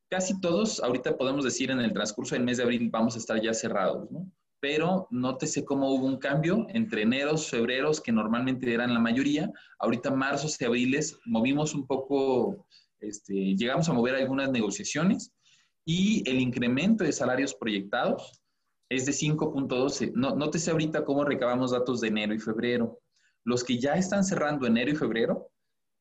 Casi 0.09 0.39
todos, 0.39 0.81
ahorita 0.81 1.17
podemos 1.17 1.43
decir 1.43 1.69
en 1.69 1.81
el 1.81 1.91
transcurso 1.91 2.35
del 2.35 2.45
mes 2.45 2.57
de 2.57 2.63
abril 2.63 2.89
vamos 2.89 3.15
a 3.15 3.17
estar 3.19 3.41
ya 3.41 3.53
cerrados, 3.53 4.09
¿no? 4.09 4.31
Pero 4.63 5.09
nótese 5.11 5.65
cómo 5.65 5.93
hubo 5.93 6.05
un 6.05 6.19
cambio 6.19 6.65
entre 6.69 7.01
eneros, 7.01 7.49
febreros, 7.49 7.99
que 7.99 8.13
normalmente 8.13 8.73
eran 8.73 8.93
la 8.93 8.99
mayoría. 9.01 9.51
Ahorita 9.77 10.09
marzos 10.09 10.55
y 10.61 10.63
abriles 10.63 11.19
movimos 11.25 11.73
un 11.73 11.85
poco, 11.85 12.65
este, 13.01 13.57
llegamos 13.57 13.89
a 13.89 13.93
mover 13.93 14.15
algunas 14.15 14.49
negociaciones 14.51 15.33
y 15.83 16.23
el 16.29 16.39
incremento 16.39 17.03
de 17.03 17.11
salarios 17.11 17.53
proyectados 17.53 18.41
es 18.87 19.05
de 19.05 19.11
5.12. 19.11 20.13
No, 20.15 20.33
nótese 20.33 20.71
ahorita 20.71 21.03
cómo 21.03 21.25
recabamos 21.25 21.71
datos 21.71 21.99
de 21.99 22.07
enero 22.07 22.33
y 22.33 22.39
febrero. 22.39 23.01
Los 23.43 23.65
que 23.65 23.77
ya 23.77 23.95
están 23.95 24.23
cerrando 24.23 24.65
enero 24.65 24.91
y 24.91 24.95
febrero 24.95 25.51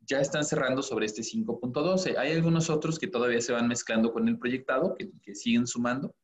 ya 0.07 0.21
están 0.21 0.45
cerrando 0.45 0.83
sobre 0.83 1.07
este 1.07 1.23
5.12. 1.23 2.16
Hay 2.16 2.31
algunos 2.31 2.71
otros 2.71 2.97
que 2.97 3.09
todavía 3.09 3.40
se 3.40 3.52
van 3.52 3.66
mezclando 3.66 4.12
con 4.12 4.28
el 4.28 4.38
proyectado, 4.38 4.95
que, 4.95 5.35
siguen 5.35 5.66
sumando, 5.66 6.14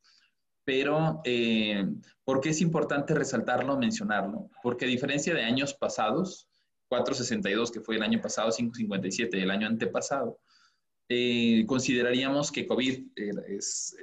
pero 0.69 1.23
eh, 1.25 1.83
¿por 2.25 2.43
qué 2.43 2.51
es 2.51 2.61
importante 2.61 3.15
resaltarlo, 3.15 3.79
mencionarlo? 3.79 4.51
Porque 4.63 4.85
a 4.85 4.89
diferencia 4.89 5.33
de 5.33 5.43
años 5.43 5.73
pasados, 5.73 6.47
4.62 6.91 7.71
que 7.73 7.81
fue 7.81 7.97
el 7.97 8.03
año 8.03 8.21
pasado, 8.21 8.51
5.57 8.51 9.31
el 9.33 9.51
año 9.51 9.67
antepasado, 9.67 10.39
eh, 11.09 11.65
consideraríamos 11.67 12.53
que 12.53 12.67
COVID 12.67 13.03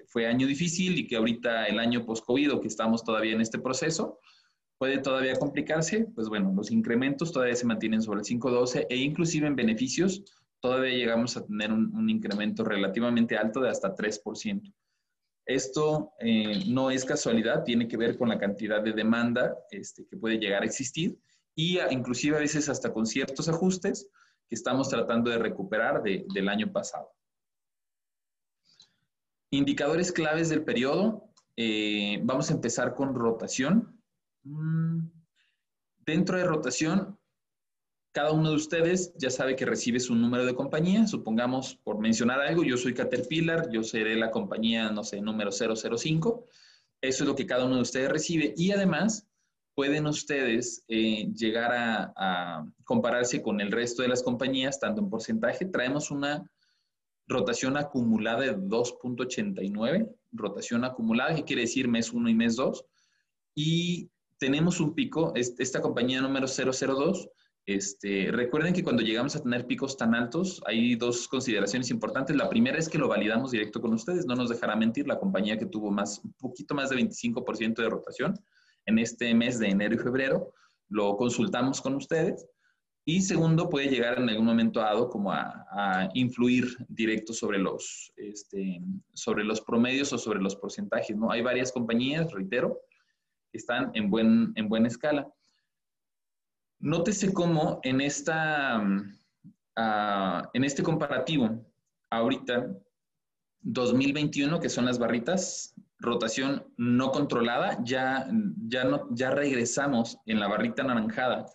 fue 0.08 0.26
año 0.26 0.48
difícil 0.48 0.98
y 0.98 1.06
que 1.06 1.18
ahorita 1.18 1.68
el 1.68 1.78
año 1.78 2.04
post-COVID 2.04 2.54
o 2.54 2.62
que 2.62 2.68
estamos 2.68 3.04
todavía 3.04 3.34
en 3.34 3.42
este 3.42 3.60
proceso 3.60 4.18
puede 4.80 4.98
todavía 4.98 5.36
complicarse. 5.36 6.08
Pues 6.16 6.30
bueno, 6.30 6.52
los 6.56 6.72
incrementos 6.72 7.32
todavía 7.32 7.56
se 7.56 7.68
mantienen 7.68 8.02
sobre 8.02 8.22
el 8.22 8.26
5.12 8.26 8.88
e 8.90 8.96
inclusive 8.96 9.46
en 9.46 9.56
beneficios 9.56 10.24
todavía 10.60 10.98
llegamos 10.98 11.38
a 11.38 11.46
tener 11.46 11.72
un, 11.72 12.10
incremento 12.10 12.64
relativamente 12.64 13.38
alto 13.38 13.60
de 13.60 13.70
hasta 13.70 13.94
3%. 13.94 14.74
Esto 15.46 16.14
eh, 16.20 16.64
no 16.68 16.90
es 16.90 17.06
casualidad, 17.06 17.64
tiene 17.64 17.88
que 17.88 17.98
ver 17.98 18.18
con 18.18 18.30
la 18.30 18.40
cantidad 18.40 18.82
de 18.82 18.94
demanda 18.94 19.56
este, 19.70 20.06
que 20.08 20.18
puede 20.18 20.38
llegar 20.38 20.64
a 20.64 20.66
existir 20.66 21.20
y 21.56 21.80
inclusive 21.92 22.36
a 22.36 22.40
veces 22.40 22.68
hasta 22.68 22.92
con 22.92 23.06
ciertos 23.06 23.48
ajustes 23.48 24.10
que 24.48 24.56
estamos 24.56 24.90
tratando 24.90 25.30
de 25.30 25.38
recuperar 25.38 26.04
del 26.04 26.50
año 26.50 26.72
pasado. 26.72 27.12
Indicadores 29.52 30.12
claves 30.12 30.50
del 30.50 30.64
periodo. 30.64 31.30
Eh, 31.56 32.20
vamos 32.24 32.50
a 32.50 32.54
empezar 32.54 32.94
con 32.94 33.16
rotación. 33.16 34.02
Mm, 34.44 35.08
dentro 36.06 36.38
de 36.38 36.44
rotación, 36.44 37.18
cada 38.16 38.32
uno 38.32 38.52
de 38.52 38.56
ustedes 38.56 39.14
ya 39.18 39.30
sabe 39.30 39.58
que 39.58 39.66
recibe 39.66 40.00
su 40.00 40.16
número 40.16 40.46
de 40.46 40.56
compañía. 40.56 41.06
Supongamos, 41.06 41.76
por 41.84 42.00
mencionar 42.00 42.40
algo, 42.40 42.64
yo 42.64 42.78
soy 42.78 42.94
Caterpillar, 42.94 43.70
yo 43.70 43.84
seré 43.84 44.16
la 44.16 44.32
compañía, 44.32 44.90
no 44.90 45.04
sé, 45.04 45.20
número 45.20 45.52
005. 45.52 46.46
Eso 47.02 47.24
es 47.24 47.28
lo 47.28 47.36
que 47.36 47.46
cada 47.46 47.66
uno 47.66 47.76
de 47.76 47.82
ustedes 47.82 48.10
recibe. 48.10 48.54
Y 48.56 48.72
además, 48.72 49.28
pueden 49.74 50.08
ustedes 50.08 50.86
eh, 50.88 51.30
llegar 51.34 51.74
a, 51.74 52.66
compararse 52.86 53.42
con 53.42 53.60
el 53.60 53.70
resto 53.70 54.02
de 54.02 54.08
las 54.08 54.24
compañías, 54.24 54.80
tanto 54.80 55.02
en 55.02 55.10
porcentaje. 55.10 55.66
Traemos 55.66 56.10
una 56.10 56.50
rotación 57.28 57.76
acumulada 57.76 58.44
de 58.44 58.56
2.89, 58.56 60.10
rotación 60.32 60.86
acumulada, 60.86 61.36
que 61.36 61.44
quiere 61.44 61.64
decir 61.64 61.90
mes 61.90 62.14
1 62.14 62.30
y 62.30 62.34
mes 62.34 62.56
2. 62.56 62.86
Y 63.56 64.10
tenemos 64.38 64.80
un 64.80 64.96
pico, 64.96 65.34
esta 65.36 65.82
compañía 65.82 66.22
número 66.22 66.48
002. 66.48 67.30
Este, 67.66 68.30
recuerden 68.32 68.74
que 68.74 68.84
cuando 68.84 69.02
llegamos 69.02 69.36
a 69.36 69.42
tener 69.42 69.66
picos 69.66 69.98
tan 69.98 70.14
altos, 70.14 70.62
hay 70.68 70.96
dos 70.96 71.28
consideraciones 71.28 71.90
importantes. 71.90 72.36
La 72.36 72.48
primera 72.48 72.78
es 72.78 72.88
que 72.88 73.00
lo 73.00 73.08
validamos 73.08 73.52
directo 73.52 73.82
con 73.82 73.94
ustedes, 73.94 74.28
no 74.28 74.36
nos 74.36 74.50
dejará 74.50 74.76
mentir 74.76 75.08
la 75.08 75.18
compañía 75.18 75.58
que 75.58 75.66
tuvo 75.66 75.90
más, 75.90 76.22
un 76.24 76.34
poquito 76.34 76.76
más 76.76 76.92
de 76.92 76.98
25% 76.98 77.76
de 77.76 77.90
rotación 77.90 78.36
en 78.86 79.00
este 79.00 79.34
mes 79.34 79.58
de 79.58 79.70
enero 79.70 79.96
y 79.96 79.98
febrero, 79.98 80.54
lo 80.90 81.18
consultamos 81.18 81.82
con 81.82 81.96
ustedes. 81.96 82.48
Y 83.08 83.22
segundo, 83.22 83.70
puede 83.70 83.88
llegar 83.88 84.20
en 84.20 84.30
algún 84.30 84.46
momento 84.46 84.80
dado 84.80 85.10
como 85.10 85.32
a, 85.32 86.10
influir 86.14 86.66
directo 86.88 87.34
sobre 87.34 87.60
los, 87.60 88.12
este, 88.16 88.82
sobre 89.14 89.44
los 89.44 89.62
promedios 89.62 90.12
o 90.14 90.18
sobre 90.18 90.42
los 90.42 90.56
porcentajes. 90.56 91.16
¿no? 91.16 91.32
Hay 91.32 91.42
varias 91.42 91.72
compañías, 91.72 92.32
reitero, 92.32 92.80
que 93.52 93.58
están 93.58 93.92
en, 93.94 94.10
buen, 94.10 94.54
en 94.56 94.70
buena 94.70 94.88
escala. 94.88 95.28
Nótese 96.79 97.34
cómo 97.34 97.79
en, 97.84 98.01
esta, 98.01 98.84
ah, 99.75 100.50
en 100.53 100.63
este 100.63 100.84
comparativo, 100.84 101.65
ahorita, 102.10 102.75
2021, 103.62 104.60
que 104.60 104.70
son 104.70 104.86
las 104.86 105.00
barritas, 105.00 105.74
rotación 105.98 106.65
no 106.77 107.12
controlada, 107.12 107.79
ya, 107.84 108.27
ya, 108.67 108.84
no, 108.84 109.08
ya 109.12 109.32
regresamos 109.32 110.17
en 110.25 110.39
la 110.39 110.48
barrita 110.48 110.84
anaranjada 110.84 111.46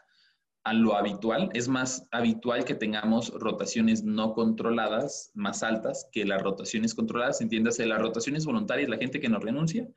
a 0.65 0.73
lo 0.73 0.97
habitual. 0.97 1.51
Es 1.55 1.69
más 1.69 2.07
habitual 2.11 2.65
que 2.65 2.75
tengamos 2.75 3.31
rotaciones 3.31 4.03
no 4.03 4.35
controladas 4.35 5.31
más 5.35 5.63
altas 5.63 6.09
que 6.13 6.25
las 6.25 6.43
rotaciones 6.43 6.95
controladas. 6.95 7.41
Entiéndase, 7.41 7.87
las 7.87 8.01
rotaciones 8.01 8.45
voluntarias, 8.45 8.89
la 8.89 8.99
gente 8.99 9.21
que 9.21 9.29
nos 9.29 9.43
renuncia, 9.43 9.89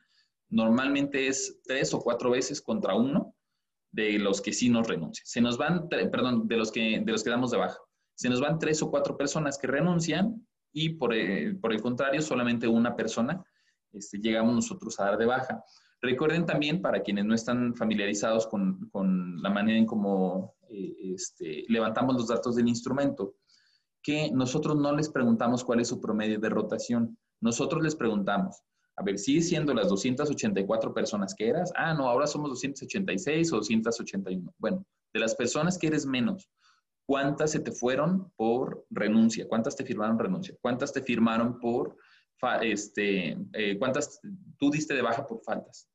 normalmente 0.50 1.28
es 1.28 1.60
tres 1.64 1.94
o 1.94 2.00
cuatro 2.00 2.32
veces 2.32 2.62
contra 2.62 2.96
uno 2.96 3.36
de 3.94 4.18
los 4.20 4.42
que 4.42 4.52
sí 4.52 4.70
nos 4.70 4.88
renuncian. 4.88 5.26
Se 5.26 5.40
nos 5.40 5.58
van, 5.58 5.88
perdón, 5.88 6.48
de 6.48 6.58
los 6.58 6.72
que, 6.72 7.02
de 7.06 7.12
los 7.12 7.24
que 7.24 7.30
damos 7.30 7.52
de 7.52 7.58
baja. 7.58 7.78
Se 8.16 8.28
nos 8.28 8.42
van 8.42 8.60
tres 8.60 8.82
o 8.82 8.90
cuatro 8.90 9.16
personas 9.16 9.58
que 9.58 9.68
renuncian 9.68 10.46
y 10.74 10.90
por 10.90 11.14
el, 11.14 11.60
por 11.60 11.72
el 11.72 11.82
contrario, 11.82 12.22
solamente 12.22 12.68
una 12.68 12.96
persona 12.96 13.44
este, 13.92 14.18
llegamos 14.18 14.56
nosotros 14.56 15.00
a 15.00 15.06
dar 15.06 15.18
de 15.18 15.28
baja. 15.28 15.64
Recuerden 16.02 16.46
también, 16.46 16.82
para 16.82 17.02
quienes 17.02 17.26
no 17.26 17.36
están 17.36 17.76
familiarizados 17.76 18.48
con, 18.48 18.90
con 18.90 19.42
la 19.42 19.52
manera 19.52 19.78
en 19.78 19.86
cómo 19.86 20.56
eh, 20.70 21.14
este, 21.14 21.64
levantamos 21.70 22.16
los 22.16 22.28
datos 22.28 22.56
del 22.56 22.68
instrumento, 22.68 23.36
que 24.02 24.32
nosotros 24.32 24.76
no 24.76 24.94
les 24.96 25.10
preguntamos 25.10 25.64
cuál 25.64 25.80
es 25.80 25.88
su 25.88 26.02
promedio 26.02 26.40
de 26.40 26.50
rotación. 26.50 27.18
Nosotros 27.40 27.82
les 27.84 27.96
preguntamos, 27.96 28.64
a 28.96 29.04
ver, 29.04 29.18
¿sigue 29.18 29.42
siendo 29.42 29.74
las 29.74 29.90
284 29.90 30.94
personas 30.94 31.34
que 31.34 31.48
eras? 31.48 31.72
Ah, 31.76 31.94
no, 31.94 32.08
ahora 32.08 32.28
somos 32.28 32.50
286 32.52 33.52
o 33.54 33.58
281. 33.58 34.54
Bueno, 34.58 34.86
de 35.14 35.20
las 35.20 35.36
personas 35.36 35.78
que 35.78 35.88
eres 35.88 36.06
menos, 36.06 36.50
¿cuántas 37.06 37.52
se 37.52 37.60
te 37.60 37.72
fueron 37.72 38.32
por 38.36 38.86
renuncia? 38.90 39.48
¿Cuántas 39.48 39.76
te 39.76 39.84
firmaron 39.84 40.20
renuncia? 40.20 40.56
¿Cuántas 40.62 40.94
te 40.94 41.02
firmaron 41.02 41.60
por 41.60 41.98
este, 42.62 43.38
eh, 43.54 43.78
¿cuántas 43.80 44.20
tú 44.58 44.70
diste 44.70 44.94
de 44.94 45.02
baja 45.02 45.26
por 45.26 45.42
faltas? 45.44 45.88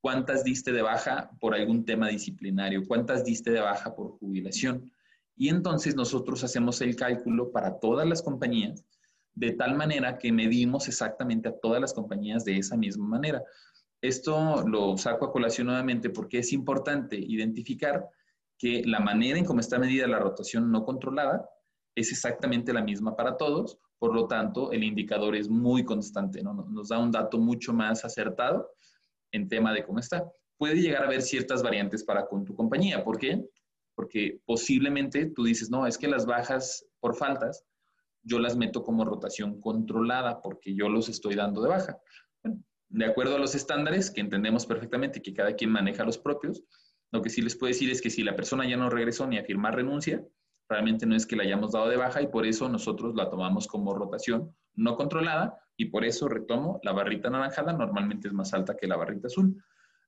¿Cuántas 0.00 0.44
diste 0.44 0.70
de 0.72 0.82
baja 0.82 1.30
por 1.40 1.54
algún 1.54 1.84
tema 1.84 2.08
disciplinario? 2.08 2.82
¿Cuántas 2.86 3.24
diste 3.24 3.50
de 3.50 3.60
baja 3.60 3.94
por 3.94 4.18
jubilación? 4.18 4.92
Y 5.34 5.48
entonces 5.48 5.96
nosotros 5.96 6.44
hacemos 6.44 6.80
el 6.82 6.94
cálculo 6.94 7.50
para 7.50 7.78
todas 7.78 8.06
las 8.06 8.22
compañías 8.22 8.84
de 9.38 9.52
tal 9.52 9.76
manera 9.76 10.18
que 10.18 10.32
medimos 10.32 10.88
exactamente 10.88 11.48
a 11.48 11.56
todas 11.56 11.80
las 11.80 11.94
compañías 11.94 12.44
de 12.44 12.58
esa 12.58 12.76
misma 12.76 13.06
manera. 13.06 13.42
Esto 14.00 14.66
lo 14.66 14.96
saco 14.98 15.26
a 15.26 15.32
colación 15.32 15.68
nuevamente 15.68 16.10
porque 16.10 16.38
es 16.40 16.52
importante 16.52 17.16
identificar 17.16 18.08
que 18.58 18.82
la 18.84 18.98
manera 18.98 19.38
en 19.38 19.44
cómo 19.44 19.60
está 19.60 19.78
medida 19.78 20.08
la 20.08 20.18
rotación 20.18 20.72
no 20.72 20.84
controlada 20.84 21.48
es 21.94 22.10
exactamente 22.10 22.72
la 22.72 22.82
misma 22.82 23.14
para 23.14 23.36
todos, 23.36 23.78
por 23.98 24.14
lo 24.14 24.26
tanto, 24.26 24.72
el 24.72 24.82
indicador 24.82 25.36
es 25.36 25.48
muy 25.48 25.84
constante, 25.84 26.42
¿no? 26.42 26.54
nos 26.54 26.88
da 26.88 26.98
un 26.98 27.12
dato 27.12 27.38
mucho 27.38 27.72
más 27.72 28.04
acertado 28.04 28.70
en 29.32 29.48
tema 29.48 29.72
de 29.72 29.84
cómo 29.84 30.00
está. 30.00 30.28
Puede 30.56 30.80
llegar 30.80 31.02
a 31.02 31.06
haber 31.06 31.22
ciertas 31.22 31.62
variantes 31.62 32.02
para 32.02 32.26
con 32.26 32.44
tu 32.44 32.54
compañía. 32.54 33.04
¿Por 33.04 33.18
qué? 33.18 33.44
Porque 33.94 34.40
posiblemente 34.46 35.26
tú 35.26 35.44
dices, 35.44 35.70
no, 35.70 35.86
es 35.86 35.96
que 35.96 36.08
las 36.08 36.26
bajas 36.26 36.84
por 37.00 37.16
faltas, 37.16 37.64
yo 38.22 38.38
las 38.38 38.56
meto 38.56 38.82
como 38.82 39.04
rotación 39.04 39.60
controlada 39.60 40.40
porque 40.42 40.74
yo 40.74 40.88
los 40.88 41.08
estoy 41.08 41.34
dando 41.34 41.62
de 41.62 41.68
baja. 41.68 41.98
de 42.90 43.04
acuerdo 43.04 43.36
a 43.36 43.38
los 43.38 43.54
estándares, 43.54 44.10
que 44.10 44.22
entendemos 44.22 44.64
perfectamente 44.64 45.20
que 45.20 45.34
cada 45.34 45.54
quien 45.54 45.70
maneja 45.70 46.04
los 46.04 46.16
propios, 46.16 46.64
lo 47.12 47.22
que 47.22 47.30
sí 47.30 47.42
les 47.42 47.56
puedo 47.56 47.68
decir 47.68 47.90
es 47.90 48.00
que 48.00 48.10
si 48.10 48.22
la 48.22 48.36
persona 48.36 48.68
ya 48.68 48.76
no 48.76 48.88
regresó 48.90 49.26
ni 49.26 49.38
a 49.38 49.44
firmar 49.44 49.74
renuncia, 49.74 50.24
realmente 50.68 51.06
no 51.06 51.14
es 51.16 51.26
que 51.26 51.36
la 51.36 51.42
hayamos 51.42 51.72
dado 51.72 51.88
de 51.88 51.96
baja 51.96 52.22
y 52.22 52.28
por 52.28 52.46
eso 52.46 52.68
nosotros 52.68 53.14
la 53.14 53.30
tomamos 53.30 53.66
como 53.66 53.94
rotación 53.94 54.54
no 54.74 54.96
controlada 54.96 55.58
y 55.76 55.86
por 55.86 56.04
eso 56.04 56.28
retomo, 56.28 56.80
la 56.82 56.92
barrita 56.92 57.30
naranjada 57.30 57.72
normalmente 57.72 58.28
es 58.28 58.34
más 58.34 58.52
alta 58.54 58.76
que 58.76 58.86
la 58.86 58.96
barrita 58.96 59.26
azul. 59.28 59.56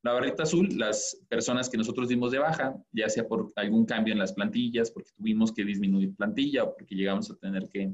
La 0.02 0.12
barrita 0.12 0.44
azul, 0.44 0.68
las 0.78 1.20
personas 1.28 1.68
que 1.68 1.76
nosotros 1.76 2.08
dimos 2.08 2.32
de 2.32 2.38
baja, 2.38 2.74
ya 2.90 3.08
sea 3.08 3.28
por 3.28 3.52
algún 3.56 3.84
cambio 3.84 4.12
en 4.12 4.18
las 4.18 4.32
plantillas, 4.32 4.90
porque 4.90 5.10
tuvimos 5.14 5.52
que 5.52 5.64
disminuir 5.64 6.14
plantilla 6.16 6.64
o 6.64 6.74
porque 6.74 6.94
llegamos 6.94 7.30
a 7.30 7.36
tener 7.36 7.68
que 7.68 7.92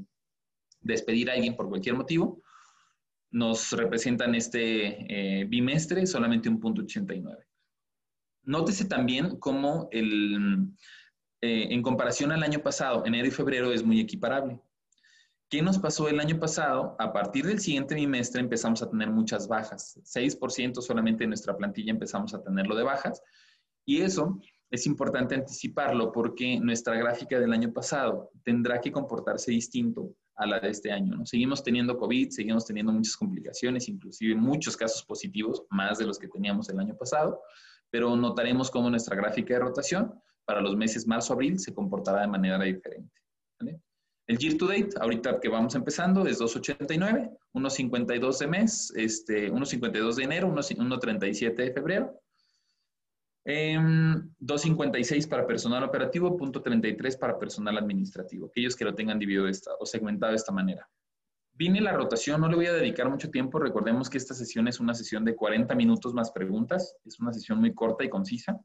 despedir 0.79 1.29
a 1.29 1.33
alguien 1.33 1.55
por 1.55 1.67
cualquier 1.67 1.95
motivo, 1.95 2.41
nos 3.31 3.71
representan 3.71 4.35
este 4.35 5.41
eh, 5.41 5.45
bimestre 5.45 6.05
solamente 6.07 6.47
un 6.47 6.59
punto 6.59 6.81
89. 6.81 7.45
Nótese 8.43 8.85
también 8.85 9.37
cómo 9.37 9.89
el, 9.91 10.69
eh, 11.41 11.67
en 11.69 11.81
comparación 11.81 12.31
al 12.31 12.43
año 12.43 12.59
pasado, 12.59 13.05
enero 13.05 13.27
y 13.27 13.31
febrero 13.31 13.73
es 13.73 13.83
muy 13.83 13.99
equiparable. 13.99 14.61
¿Qué 15.49 15.61
nos 15.61 15.79
pasó 15.79 16.09
el 16.09 16.19
año 16.19 16.37
pasado? 16.39 16.97
A 16.99 17.13
partir 17.13 17.45
del 17.45 17.61
siguiente 17.61 17.95
bimestre 17.95 18.41
empezamos 18.41 18.81
a 18.81 18.89
tener 18.89 19.09
muchas 19.09 19.47
bajas. 19.47 19.97
6% 20.03 20.81
solamente 20.81 21.23
de 21.23 21.29
nuestra 21.29 21.55
plantilla 21.55 21.91
empezamos 21.91 22.33
a 22.33 22.43
tenerlo 22.43 22.75
de 22.75 22.83
bajas. 22.83 23.23
Y 23.85 24.01
eso 24.01 24.41
es 24.69 24.85
importante 24.85 25.35
anticiparlo 25.35 26.11
porque 26.11 26.59
nuestra 26.59 26.95
gráfica 26.95 27.39
del 27.39 27.53
año 27.53 27.71
pasado 27.71 28.29
tendrá 28.43 28.81
que 28.81 28.91
comportarse 28.91 29.51
distinto 29.51 30.13
a 30.35 30.45
la 30.45 30.59
de 30.59 30.69
este 30.69 30.91
año. 30.91 31.15
¿no? 31.15 31.25
Seguimos 31.25 31.63
teniendo 31.63 31.97
COVID, 31.97 32.29
seguimos 32.29 32.65
teniendo 32.65 32.91
muchas 32.91 33.15
complicaciones, 33.15 33.87
inclusive 33.87 34.35
muchos 34.35 34.75
casos 34.75 35.05
positivos, 35.05 35.63
más 35.69 35.97
de 35.97 36.05
los 36.05 36.19
que 36.19 36.27
teníamos 36.27 36.67
el 36.67 36.79
año 36.79 36.97
pasado, 36.97 37.41
pero 37.89 38.17
notaremos 38.17 38.69
cómo 38.69 38.89
nuestra 38.89 39.15
gráfica 39.15 39.53
de 39.53 39.61
rotación 39.61 40.13
para 40.43 40.59
los 40.59 40.75
meses 40.75 41.07
marzo-abril 41.07 41.57
se 41.57 41.73
comportará 41.73 42.21
de 42.21 42.27
manera 42.27 42.61
diferente. 42.61 43.13
El 44.27 44.37
year 44.37 44.57
to 44.57 44.67
date, 44.67 44.89
ahorita 44.99 45.39
que 45.39 45.47
vamos 45.47 45.73
empezando, 45.75 46.27
es 46.27 46.41
2.89, 46.41 47.37
1.52 47.53 48.37
de 48.39 48.47
mes, 48.47 48.93
este, 48.95 49.49
1.52 49.49 50.15
de 50.15 50.23
enero, 50.23 50.49
1.37 50.49 51.55
de 51.55 51.71
febrero. 51.71 52.21
256 53.45 55.23
em, 55.23 55.29
para 55.29 55.47
personal 55.47 55.81
operativo, 55.83 56.35
punto 56.35 56.61
33 56.61 57.15
para 57.15 57.39
personal 57.39 57.77
administrativo, 57.77 58.47
aquellos 58.47 58.75
que 58.75 58.83
lo 58.83 58.93
tengan 58.93 59.17
dividido 59.17 59.47
esta, 59.47 59.71
o 59.79 59.85
segmentado 59.85 60.31
de 60.31 60.35
esta 60.35 60.51
manera. 60.51 60.89
Vine 61.53 61.79
la 61.79 61.93
rotación, 61.93 62.41
no 62.41 62.49
le 62.49 62.57
voy 62.57 62.65
a 62.65 62.73
dedicar 62.73 63.09
mucho 63.09 63.31
tiempo, 63.31 63.57
recordemos 63.57 64.09
que 64.09 64.17
esta 64.17 64.33
sesión 64.33 64.67
es 64.67 64.81
una 64.81 64.93
sesión 64.93 65.23
de 65.23 65.37
40 65.37 65.73
minutos 65.75 66.13
más 66.13 66.31
preguntas, 66.31 66.97
es 67.05 67.17
una 67.21 67.31
sesión 67.31 67.59
muy 67.59 67.73
corta 67.73 68.03
y 68.03 68.09
concisa. 68.09 68.59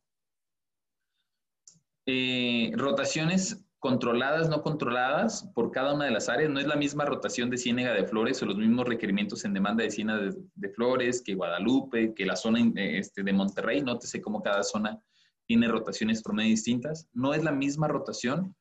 Eh, 2.04 2.72
rotaciones 2.74 3.64
controladas, 3.82 4.48
no 4.48 4.62
controladas 4.62 5.50
por 5.56 5.72
cada 5.72 5.92
una 5.92 6.04
de 6.04 6.12
las 6.12 6.28
áreas. 6.28 6.48
No 6.48 6.60
es 6.60 6.68
la 6.68 6.76
misma 6.76 7.04
rotación 7.04 7.50
de 7.50 7.58
Ciénega 7.58 7.92
de 7.92 8.06
Flores 8.06 8.40
o 8.40 8.46
los 8.46 8.56
mismos 8.56 8.86
requerimientos 8.86 9.44
en 9.44 9.52
demanda 9.52 9.82
de 9.82 9.90
Ciénega 9.90 10.30
de, 10.54 10.68
Flores 10.68 11.20
que 11.20 11.34
Guadalupe, 11.34 12.14
que 12.14 12.24
la 12.24 12.36
zona 12.36 12.60
este, 12.76 13.24
de 13.24 13.32
Monterrey. 13.32 13.82
Nótese 13.82 14.22
cómo 14.22 14.40
cada 14.40 14.62
zona 14.62 15.02
tiene 15.46 15.66
rotaciones 15.66 16.22
promedio 16.22 16.50
distintas. 16.50 17.08
No 17.12 17.34
es 17.34 17.42
la 17.42 17.50
misma 17.50 17.88
rotación 17.88 18.54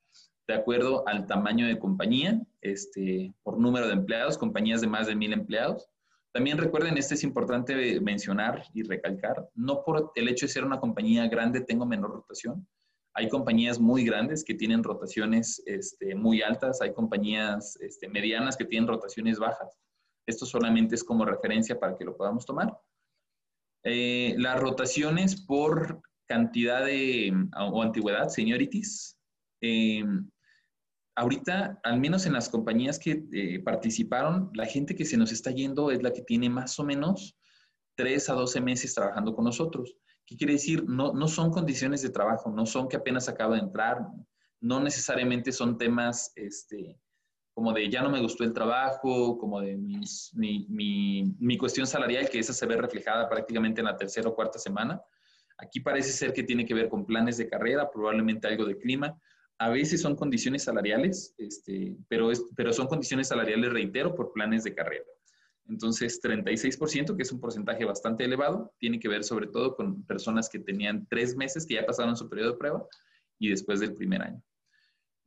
de 0.47 0.55
acuerdo 0.55 1.07
al 1.07 1.27
tamaño 1.27 1.67
de 1.67 1.77
compañía, 1.77 2.41
este, 2.61 3.31
por 3.43 3.59
número 3.59 3.85
de 3.85 3.93
empleados, 3.93 4.39
compañías 4.39 4.81
de 4.81 4.87
más 4.87 5.05
de 5.05 5.15
mil 5.15 5.33
empleados. 5.33 5.87
También 6.33 6.57
recuerden, 6.57 6.97
este 6.97 7.13
es 7.13 7.23
importante 7.23 8.01
mencionar 8.01 8.63
y 8.73 8.81
recalcar, 8.81 9.47
no 9.53 9.83
por 9.83 10.13
el 10.15 10.29
hecho 10.29 10.47
de 10.47 10.51
ser 10.51 10.65
una 10.65 10.79
compañía 10.79 11.27
grande 11.27 11.61
tengo 11.61 11.85
menor 11.85 12.09
rotación, 12.09 12.67
hay 13.13 13.29
compañías 13.29 13.79
muy 13.79 14.05
grandes 14.05 14.43
que 14.43 14.53
tienen 14.53 14.83
rotaciones 14.83 15.61
este, 15.65 16.15
muy 16.15 16.41
altas, 16.41 16.81
hay 16.81 16.93
compañías 16.93 17.77
este, 17.81 18.07
medianas 18.07 18.55
que 18.55 18.65
tienen 18.65 18.87
rotaciones 18.87 19.37
bajas. 19.37 19.77
Esto 20.25 20.45
solamente 20.45 20.95
es 20.95 21.03
como 21.03 21.25
referencia 21.25 21.79
para 21.79 21.97
que 21.97 22.05
lo 22.05 22.15
podamos 22.15 22.45
tomar. 22.45 22.77
Eh, 23.83 24.35
las 24.37 24.59
rotaciones 24.59 25.41
por 25.41 26.01
cantidad 26.27 26.85
de, 26.85 27.33
o 27.57 27.81
antigüedad, 27.81 28.29
seniorities. 28.29 29.17
Eh, 29.61 30.05
ahorita, 31.15 31.79
al 31.83 31.99
menos 31.99 32.25
en 32.25 32.33
las 32.33 32.47
compañías 32.47 32.99
que 32.99 33.25
eh, 33.33 33.59
participaron, 33.59 34.49
la 34.53 34.65
gente 34.65 34.95
que 34.95 35.05
se 35.05 35.17
nos 35.17 35.31
está 35.31 35.51
yendo 35.51 35.91
es 35.91 36.01
la 36.01 36.13
que 36.13 36.21
tiene 36.21 36.49
más 36.49 36.79
o 36.79 36.83
menos 36.83 37.37
3 37.95 38.29
a 38.29 38.33
12 38.33 38.61
meses 38.61 38.93
trabajando 38.93 39.35
con 39.35 39.45
nosotros. 39.45 39.97
¿Qué 40.31 40.37
quiere 40.37 40.53
decir? 40.53 40.85
No, 40.87 41.11
no 41.11 41.27
son 41.27 41.51
condiciones 41.51 42.01
de 42.01 42.09
trabajo, 42.09 42.49
no 42.49 42.65
son 42.65 42.87
que 42.87 42.95
apenas 42.95 43.27
acaba 43.27 43.55
de 43.55 43.63
entrar, 43.63 44.07
no 44.61 44.79
necesariamente 44.79 45.51
son 45.51 45.77
temas 45.77 46.31
este, 46.37 46.97
como 47.53 47.73
de 47.73 47.89
ya 47.89 48.01
no 48.01 48.09
me 48.09 48.21
gustó 48.21 48.45
el 48.45 48.53
trabajo, 48.53 49.37
como 49.37 49.59
de 49.59 49.75
mi, 49.75 49.99
mi, 50.69 51.35
mi, 51.37 51.57
cuestión 51.57 51.85
salarial, 51.85 52.29
que 52.29 52.39
esa 52.39 52.53
se 52.53 52.65
ve 52.65 52.77
reflejada 52.77 53.27
prácticamente 53.27 53.81
en 53.81 53.87
la 53.87 53.97
tercera 53.97 54.29
o 54.29 54.33
cuarta 54.33 54.57
semana. 54.57 55.01
Aquí 55.57 55.81
parece 55.81 56.13
ser 56.13 56.31
que 56.31 56.43
tiene 56.43 56.65
que 56.65 56.75
ver 56.75 56.87
con 56.87 57.05
planes 57.05 57.35
de 57.35 57.49
carrera, 57.49 57.91
probablemente 57.91 58.47
algo 58.47 58.63
de 58.63 58.77
clima. 58.77 59.19
A 59.57 59.67
veces 59.67 60.01
son 60.01 60.15
condiciones 60.15 60.63
salariales, 60.63 61.35
este, 61.39 61.97
pero, 62.07 62.31
es, 62.31 62.41
pero 62.55 62.71
son 62.71 62.87
condiciones 62.87 63.27
salariales, 63.27 63.73
reitero, 63.73 64.15
por 64.15 64.31
planes 64.31 64.63
de 64.63 64.73
carrera. 64.75 65.03
Entonces, 65.71 66.19
36%, 66.21 67.15
que 67.15 67.23
es 67.23 67.31
un 67.31 67.39
porcentaje 67.39 67.85
bastante 67.85 68.25
elevado, 68.25 68.73
tiene 68.77 68.99
que 68.99 69.07
ver 69.07 69.23
sobre 69.23 69.47
todo 69.47 69.73
con 69.73 70.03
personas 70.03 70.49
que 70.49 70.59
tenían 70.59 71.07
tres 71.09 71.37
meses, 71.37 71.65
que 71.65 71.75
ya 71.75 71.85
pasaron 71.85 72.17
su 72.17 72.29
periodo 72.29 72.51
de 72.51 72.57
prueba, 72.57 72.85
y 73.39 73.49
después 73.49 73.79
del 73.79 73.95
primer 73.95 74.21
año. 74.21 74.43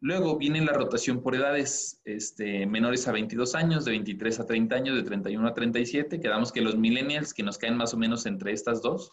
Luego 0.00 0.36
viene 0.36 0.62
la 0.62 0.74
rotación 0.74 1.22
por 1.22 1.34
edades, 1.34 2.02
este, 2.04 2.66
menores 2.66 3.08
a 3.08 3.12
22 3.12 3.54
años, 3.54 3.86
de 3.86 3.92
23 3.92 4.40
a 4.40 4.46
30 4.46 4.76
años, 4.76 4.96
de 4.96 5.02
31 5.02 5.48
a 5.48 5.54
37. 5.54 6.20
Quedamos 6.20 6.52
que 6.52 6.60
los 6.60 6.76
millennials, 6.76 7.32
que 7.32 7.42
nos 7.42 7.56
caen 7.56 7.78
más 7.78 7.94
o 7.94 7.96
menos 7.96 8.26
entre 8.26 8.52
estas 8.52 8.82
dos, 8.82 9.10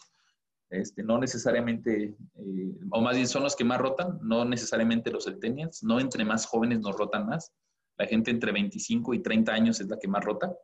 este, 0.68 1.02
no 1.02 1.16
necesariamente, 1.18 2.14
eh, 2.34 2.74
o 2.90 3.00
más 3.00 3.16
bien 3.16 3.26
son 3.26 3.42
los 3.42 3.56
que 3.56 3.64
más 3.64 3.80
rotan, 3.80 4.18
no 4.22 4.44
necesariamente 4.44 5.10
los 5.10 5.24
centennials, 5.24 5.82
no 5.82 5.98
entre 5.98 6.26
más 6.26 6.44
jóvenes 6.44 6.80
nos 6.80 6.94
rotan 6.94 7.24
más. 7.24 7.50
La 7.96 8.06
gente 8.06 8.30
entre 8.30 8.52
25 8.52 9.14
y 9.14 9.22
30 9.22 9.50
años 9.50 9.80
es 9.80 9.88
la 9.88 9.98
que 9.98 10.08
más 10.08 10.22
rota. 10.22 10.54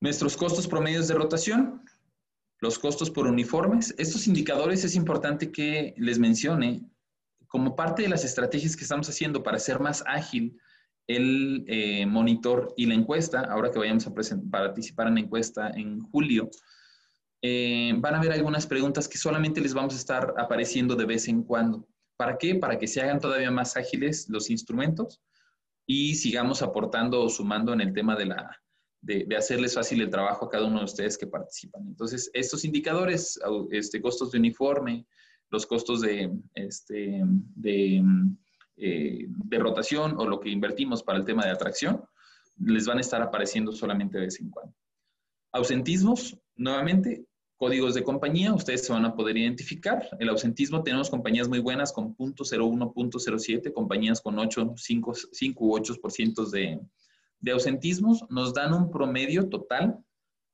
Nuestros 0.00 0.36
costos 0.36 0.66
promedios 0.66 1.08
de 1.08 1.14
rotación, 1.14 1.82
los 2.60 2.78
costos 2.78 3.10
por 3.10 3.26
uniformes. 3.26 3.94
Estos 3.98 4.26
indicadores 4.26 4.84
es 4.84 4.94
importante 4.94 5.50
que 5.52 5.94
les 5.96 6.18
mencione 6.18 6.88
como 7.46 7.76
parte 7.76 8.02
de 8.02 8.08
las 8.08 8.24
estrategias 8.24 8.76
que 8.76 8.82
estamos 8.82 9.08
haciendo 9.08 9.42
para 9.42 9.56
hacer 9.56 9.80
más 9.80 10.02
ágil 10.06 10.58
el 11.06 11.64
eh, 11.68 12.04
monitor 12.04 12.74
y 12.76 12.86
la 12.86 12.94
encuesta, 12.94 13.40
ahora 13.42 13.70
que 13.70 13.78
vayamos 13.78 14.06
a 14.06 14.14
participar 14.14 15.06
en 15.06 15.14
la 15.14 15.20
encuesta 15.20 15.70
en 15.70 16.00
julio, 16.00 16.50
eh, 17.42 17.94
van 17.98 18.14
a 18.14 18.18
haber 18.18 18.32
algunas 18.32 18.66
preguntas 18.66 19.06
que 19.06 19.18
solamente 19.18 19.60
les 19.60 19.72
vamos 19.72 19.94
a 19.94 19.98
estar 19.98 20.34
apareciendo 20.36 20.96
de 20.96 21.04
vez 21.04 21.28
en 21.28 21.42
cuando. 21.42 21.86
¿Para 22.16 22.38
qué? 22.38 22.56
Para 22.56 22.78
que 22.78 22.88
se 22.88 23.00
hagan 23.00 23.20
todavía 23.20 23.50
más 23.50 23.76
ágiles 23.76 24.28
los 24.28 24.50
instrumentos 24.50 25.20
y 25.86 26.16
sigamos 26.16 26.62
aportando 26.62 27.22
o 27.22 27.28
sumando 27.28 27.72
en 27.72 27.82
el 27.82 27.92
tema 27.92 28.16
de 28.16 28.26
la, 28.26 28.60
de, 29.06 29.36
hacerles 29.36 29.74
fácil 29.74 30.00
el 30.00 30.10
trabajo 30.10 30.46
a 30.46 30.48
cada 30.48 30.66
uno 30.66 30.80
de 30.80 30.84
ustedes 30.84 31.16
que 31.16 31.26
participan. 31.26 31.86
Entonces, 31.86 32.30
estos 32.34 32.64
indicadores, 32.64 33.38
este, 33.70 34.00
costos 34.00 34.32
de 34.32 34.38
uniforme, 34.38 35.06
los 35.50 35.64
costos 35.64 36.00
de, 36.00 36.32
este, 36.54 37.22
eh, 37.62 38.02
de, 39.28 39.58
rotación 39.58 40.16
o 40.18 40.26
lo 40.26 40.40
que 40.40 40.50
invertimos 40.50 41.04
para 41.04 41.18
el 41.18 41.24
tema 41.24 41.44
de 41.44 41.52
atracción, 41.52 42.02
les 42.58 42.86
van 42.86 42.98
a 42.98 43.02
estar 43.02 43.22
apareciendo 43.22 43.70
solamente 43.72 44.18
de 44.18 44.24
vez 44.24 44.40
en 44.40 44.50
cuando. 44.50 44.74
Ausentismos, 45.52 46.36
nuevamente, 46.56 47.26
códigos 47.56 47.94
de 47.94 48.02
compañía, 48.02 48.52
ustedes 48.52 48.84
se 48.84 48.92
van 48.92 49.04
a 49.04 49.14
poder 49.14 49.36
identificar. 49.36 50.08
El 50.18 50.30
ausentismo, 50.30 50.82
tenemos 50.82 51.10
compañías 51.10 51.48
muy 51.48 51.60
buenas 51.60 51.92
con 51.92 52.16
.01, 52.16 52.92
.07, 52.92 53.72
compañías 53.72 54.20
con 54.20 54.38
8, 54.38 54.74
5, 54.76 55.14
5 55.32 55.64
u 55.64 55.78
8% 55.78 56.50
de, 56.50 56.80
de 57.40 57.52
ausentismos 57.52 58.24
nos 58.30 58.54
dan 58.54 58.72
un 58.72 58.90
promedio 58.90 59.48
total, 59.48 59.98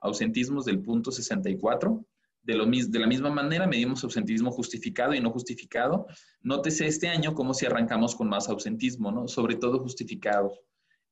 ausentismos 0.01 0.65
del 0.65 0.81
punto 0.81 1.11
64. 1.11 2.05
De, 2.43 2.55
lo, 2.55 2.67
de 2.67 2.99
la 2.99 3.07
misma 3.07 3.31
manera, 3.31 3.67
medimos 3.67 4.03
ausentismo 4.03 4.51
justificado 4.51 5.15
y 5.15 5.21
no 5.21 5.31
justificado. 5.31 6.07
Nótese 6.41 6.87
este 6.87 7.09
año 7.09 7.35
como 7.35 7.55
si 7.55 7.67
arrancamos 7.67 8.17
con 8.17 8.29
más 8.29 8.49
ausentismo, 8.49 9.13
¿no? 9.13 9.29
Sobre 9.29 9.57
todo 9.57 9.79
justificados. 9.79 10.59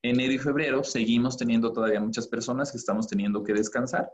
Enero 0.02 0.32
y 0.32 0.38
febrero 0.38 0.82
seguimos 0.82 1.36
teniendo 1.36 1.72
todavía 1.72 2.00
muchas 2.00 2.26
personas 2.26 2.72
que 2.72 2.78
estamos 2.78 3.06
teniendo 3.06 3.44
que 3.44 3.52
descansar 3.52 4.10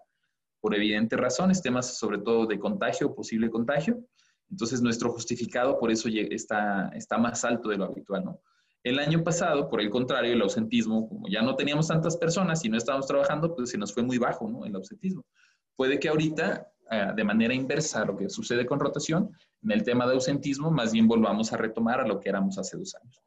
por 0.60 0.74
evidentes 0.74 1.18
razones, 1.18 1.62
temas 1.62 1.96
sobre 1.96 2.18
todo 2.18 2.46
de 2.46 2.58
contagio, 2.58 3.14
posible 3.14 3.48
contagio. 3.48 4.04
Entonces, 4.50 4.82
nuestro 4.82 5.10
justificado 5.12 5.78
por 5.78 5.90
eso 5.90 6.08
está, 6.08 6.88
está 6.94 7.18
más 7.18 7.44
alto 7.44 7.68
de 7.68 7.76
lo 7.76 7.84
habitual, 7.84 8.24
¿no? 8.24 8.40
El 8.86 9.00
año 9.00 9.24
pasado, 9.24 9.68
por 9.68 9.80
el 9.80 9.90
contrario, 9.90 10.32
el 10.32 10.42
ausentismo, 10.42 11.08
como 11.08 11.26
ya 11.26 11.42
no 11.42 11.56
teníamos 11.56 11.88
tantas 11.88 12.16
personas 12.16 12.64
y 12.64 12.68
no 12.68 12.78
estábamos 12.78 13.08
trabajando, 13.08 13.52
pues 13.52 13.70
se 13.70 13.78
nos 13.78 13.92
fue 13.92 14.04
muy 14.04 14.16
bajo 14.16 14.48
¿no? 14.48 14.64
el 14.64 14.76
ausentismo. 14.76 15.26
Puede 15.74 15.98
que 15.98 16.08
ahorita, 16.08 16.68
ah, 16.88 17.12
de 17.12 17.24
manera 17.24 17.52
inversa 17.52 18.02
a 18.02 18.04
lo 18.04 18.16
que 18.16 18.30
sucede 18.30 18.64
con 18.64 18.78
rotación, 18.78 19.36
en 19.64 19.72
el 19.72 19.82
tema 19.82 20.06
de 20.06 20.12
ausentismo, 20.14 20.70
más 20.70 20.92
bien 20.92 21.08
volvamos 21.08 21.52
a 21.52 21.56
retomar 21.56 22.00
a 22.00 22.06
lo 22.06 22.20
que 22.20 22.28
éramos 22.28 22.58
hace 22.58 22.76
dos 22.76 22.94
años. 22.94 23.20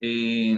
Eh, 0.00 0.56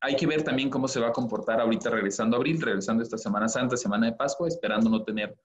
hay 0.00 0.14
que 0.14 0.28
ver 0.28 0.44
también 0.44 0.70
cómo 0.70 0.86
se 0.86 1.00
va 1.00 1.08
a 1.08 1.12
comportar 1.12 1.60
ahorita 1.60 1.90
regresando 1.90 2.36
a 2.36 2.38
abril, 2.38 2.62
regresando 2.62 3.02
esta 3.02 3.18
Semana 3.18 3.48
Santa, 3.48 3.76
Semana 3.76 4.06
de 4.06 4.12
Pascua, 4.12 4.46
esperando 4.46 4.88
no 4.88 5.02
tener 5.02 5.36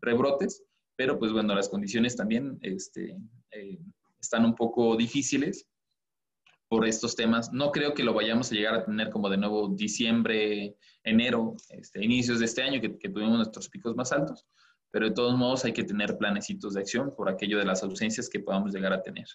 rebrotes, 0.00 0.64
pero 0.96 1.16
pues 1.16 1.32
bueno, 1.32 1.54
las 1.54 1.68
condiciones 1.68 2.16
también 2.16 2.58
este, 2.62 3.16
eh, 3.52 3.78
están 4.20 4.44
un 4.44 4.56
poco 4.56 4.96
difíciles 4.96 5.69
por 6.70 6.86
estos 6.86 7.16
temas. 7.16 7.52
No 7.52 7.72
creo 7.72 7.94
que 7.94 8.04
lo 8.04 8.14
vayamos 8.14 8.50
a 8.50 8.54
llegar 8.54 8.74
a 8.74 8.84
tener 8.84 9.10
como 9.10 9.28
de 9.28 9.36
nuevo 9.36 9.68
diciembre, 9.70 10.76
enero, 11.02 11.56
este, 11.70 12.02
inicios 12.02 12.38
de 12.38 12.44
este 12.44 12.62
año, 12.62 12.80
que, 12.80 12.96
que 12.96 13.08
tuvimos 13.08 13.36
nuestros 13.36 13.68
picos 13.68 13.96
más 13.96 14.12
altos, 14.12 14.46
pero 14.92 15.08
de 15.08 15.14
todos 15.14 15.36
modos 15.36 15.64
hay 15.64 15.72
que 15.72 15.82
tener 15.82 16.16
planecitos 16.16 16.74
de 16.74 16.80
acción 16.80 17.12
por 17.16 17.28
aquello 17.28 17.58
de 17.58 17.64
las 17.64 17.82
ausencias 17.82 18.30
que 18.30 18.38
podamos 18.38 18.72
llegar 18.72 18.92
a 18.92 19.02
tener. 19.02 19.26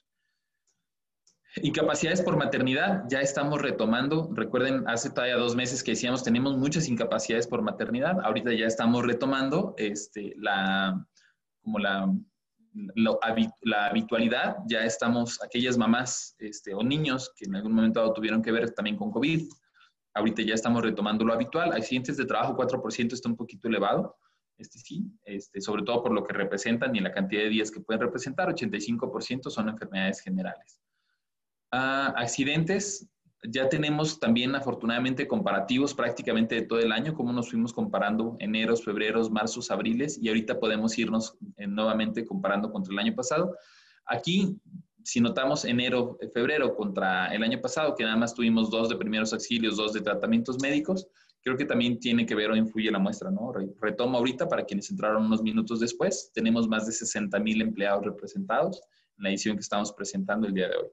Incapacidades 1.62 2.22
por 2.22 2.38
maternidad, 2.38 3.04
ya 3.10 3.20
estamos 3.20 3.62
retomando. 3.62 4.30
Recuerden, 4.34 4.88
hace 4.88 5.10
todavía 5.10 5.36
dos 5.36 5.58
meses 5.58 5.84
que 5.84 5.92
decíamos 5.92 6.24
tenemos 6.24 6.58
muchas 6.58 6.88
incapacidades 6.88 7.48
por 7.48 7.62
maternidad. 7.62 8.16
Ahorita 8.24 8.54
ya 8.54 8.66
estamos 8.66 9.06
retomando 9.06 9.74
este, 9.78 10.36
la, 10.38 11.06
como 11.62 11.80
la, 11.80 12.14
la, 12.96 13.88
habitualidad. 13.88 14.58
Ya 14.68 14.84
estamos, 14.84 15.42
aquellas 15.42 15.78
mamás 15.78 16.36
este, 16.40 16.74
o 16.74 16.84
niños 16.84 17.32
que 17.36 17.46
en 17.46 17.56
algún 17.56 17.74
momento 17.74 18.14
tuvieron 18.14 18.42
que 18.42 18.52
ver 18.52 18.72
también 18.72 18.98
con 18.98 19.12
COVID, 19.12 19.48
ahorita 20.14 20.42
ya 20.42 20.54
estamos 20.54 20.82
retomando 20.84 21.26
lo 21.26 21.34
habitual. 21.34 21.74
Accidentes 21.74 22.18
de 22.18 22.26
trabajo, 22.26 22.56
4% 22.56 23.14
está 23.14 23.30
un 23.30 23.36
poquito 23.36 23.68
elevado. 23.68 24.18
Este 24.58 24.80
sí, 24.80 25.06
este, 25.26 25.60
sobre 25.60 25.84
todo 25.84 26.02
por 26.02 26.14
lo 26.14 26.24
que 26.24 26.34
representan 26.34 26.96
y 26.96 27.02
la 27.02 27.12
cantidad 27.12 27.42
de 27.42 27.50
días 27.50 27.72
que 27.72 27.82
pueden 27.82 28.02
representar, 28.02 28.48
85% 28.48 29.50
son 29.50 29.70
enfermedades 29.70 30.22
generales 30.22 30.80
accidentes, 31.76 33.08
ya 33.50 33.70
tenemos 33.70 34.20
también 34.20 34.56
afortunadamente 34.56 35.28
comparativos 35.28 35.94
prácticamente 35.94 36.56
de 36.56 36.62
todo 36.64 36.80
el 36.80 36.92
año, 36.92 37.14
como 37.14 37.34
nos 37.34 37.50
fuimos 37.50 37.74
comparando 37.74 38.36
enero, 38.40 38.76
febrero, 38.76 39.28
marzo, 39.30 39.62
abriles, 39.74 40.18
y 40.22 40.28
ahorita 40.30 40.60
podemos 40.60 40.98
irnos 40.98 41.38
eh, 41.58 41.68
nuevamente 41.68 42.26
comparando 42.26 42.72
contra 42.72 42.94
el 42.94 43.00
año 43.00 43.16
pasado. 43.16 43.56
Aquí, 44.06 44.58
si 45.04 45.22
notamos 45.22 45.66
enero, 45.66 46.18
eh, 46.22 46.30
febrero 46.34 46.76
contra 46.76 47.28
el 47.34 47.44
año 47.44 47.62
pasado, 47.62 47.96
que 47.96 48.04
nada 48.04 48.16
más 48.16 48.34
tuvimos 48.34 48.70
dos 48.70 48.90
de 48.90 48.96
primeros 48.96 49.34
auxilios, 49.34 49.78
dos 49.78 49.94
de 49.94 50.02
tratamientos 50.02 50.62
médicos, 50.62 51.08
creo 51.42 51.58
que 51.58 51.66
también 51.66 52.00
tiene 52.00 52.26
que 52.26 52.36
ver 52.36 52.52
o 52.52 52.56
influye 52.56 52.90
la 52.92 53.00
muestra, 53.00 53.30
¿no? 53.30 53.54
Retomo 53.80 54.18
ahorita 54.18 54.48
para 54.48 54.66
quienes 54.66 54.90
entraron 54.90 55.26
unos 55.26 55.44
minutos 55.44 55.80
después, 55.80 56.32
tenemos 56.34 56.68
más 56.68 56.88
de 56.88 56.92
60 56.92 57.40
mil 57.40 57.62
empleados 57.62 58.04
representados 58.04 58.82
en 59.18 59.24
la 59.24 59.30
edición 59.30 59.56
que 59.56 59.62
estamos 59.62 59.94
presentando 59.94 60.48
el 60.48 60.54
día 60.54 60.70
de 60.70 60.78
hoy. 60.78 60.88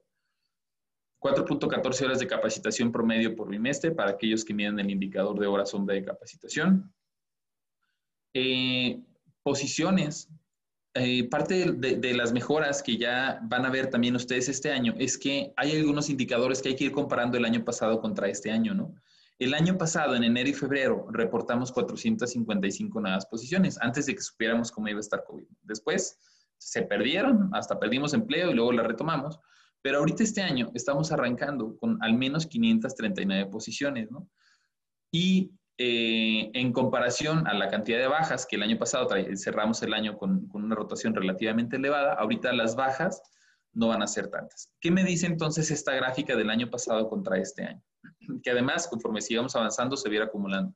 4.14 1.23 2.05
horas 2.05 2.19
de 2.19 2.27
capacitación 2.27 2.91
promedio 2.91 3.33
por 3.33 3.49
bimestre 3.49 3.91
para 3.91 4.11
aquellos 4.11 4.43
que 4.43 4.53
miden 4.53 4.79
el 4.79 4.91
indicador 4.91 5.39
de 5.39 5.47
horas 5.47 5.69
sombra 5.69 5.95
de 5.95 6.03
capacitación. 6.03 6.93
Eh, 8.33 9.01
posiciones. 9.41 10.29
Eh, 10.95 11.27
parte 11.29 11.71
de, 11.71 11.95
de, 11.95 12.13
las 12.13 12.33
mejoras 12.33 12.83
que 12.83 12.97
ya 12.97 13.39
van 13.43 13.65
a 13.65 13.71
ver 13.71 13.89
también 13.89 14.15
ustedes 14.15 14.47
este 14.49 14.71
año 14.71 14.93
es 14.99 15.17
que 15.17 15.51
hay 15.55 15.71
algunos 15.71 16.09
indicadores 16.09 16.61
que 16.61 16.69
hay 16.69 16.75
que 16.75 16.83
ir 16.83 16.91
comparando 16.91 17.37
el 17.37 17.45
año 17.45 17.63
pasado 17.65 17.99
contra 17.99 18.27
este 18.27 18.51
año, 18.51 18.75
¿no? 18.75 18.93
El 19.39 19.55
año 19.55 19.77
pasado, 19.77 20.15
en 20.15 20.23
enero 20.23 20.49
y 20.49 20.53
febrero, 20.53 21.07
reportamos 21.09 21.71
455 21.71 23.01
nuevas 23.01 23.25
posiciones 23.25 23.77
antes 23.81 24.05
de 24.05 24.13
que 24.13 24.21
supiéramos 24.21 24.71
cómo 24.71 24.87
iba 24.87 24.97
a 24.97 25.01
estar 25.01 25.23
COVID. 25.23 25.47
Después 25.63 26.19
se 26.57 26.83
perdieron, 26.83 27.49
hasta 27.53 27.79
perdimos 27.79 28.13
empleo 28.13 28.51
y 28.51 28.53
luego 28.53 28.71
la 28.71 28.83
retomamos. 28.83 29.39
Pero 29.83 29.99
ahorita 29.99 30.23
este 30.23 30.41
año 30.41 30.71
estamos 30.73 31.11
arrancando 31.11 31.77
con 31.77 32.01
al 32.01 32.13
menos 32.13 32.47
539 32.47 33.51
posiciones, 33.51 34.09
¿no? 34.09 34.27
Y 35.11 35.51
eh, 35.77 36.49
en 36.53 36.71
comparación 36.71 37.45
a 37.47 37.53
la 37.53 37.69
cantidad 37.69 37.99
de 37.99 38.07
bajas 38.07 38.47
que 38.47 38.55
el 38.55 38.63
año 38.63 38.79
pasado 38.79 39.09
cerramos 39.35 39.83
el 39.83 39.93
año 39.93 40.17
con, 40.17 40.47
con, 40.47 40.63
una 40.63 40.75
rotación 40.75 41.13
relativamente 41.13 41.75
elevada, 41.75 42.13
ahorita 42.13 42.53
las 42.53 42.75
bajas 42.75 43.21
no 43.73 43.89
van 43.89 44.01
a 44.01 44.07
ser 44.07 44.29
tantas. 44.29 44.71
¿Qué 44.79 44.89
me 44.89 45.03
dice 45.03 45.25
entonces 45.25 45.69
esta 45.69 45.93
gráfica 45.93 46.35
del 46.35 46.49
año 46.49 46.69
pasado 46.69 47.09
contra 47.09 47.37
este 47.37 47.63
año? 47.63 47.83
Que 48.43 48.51
además, 48.51 48.87
conforme 48.87 49.21
sigamos 49.21 49.55
avanzando, 49.55 49.97
se 49.97 50.09
viera 50.09 50.25
acumulando. 50.25 50.73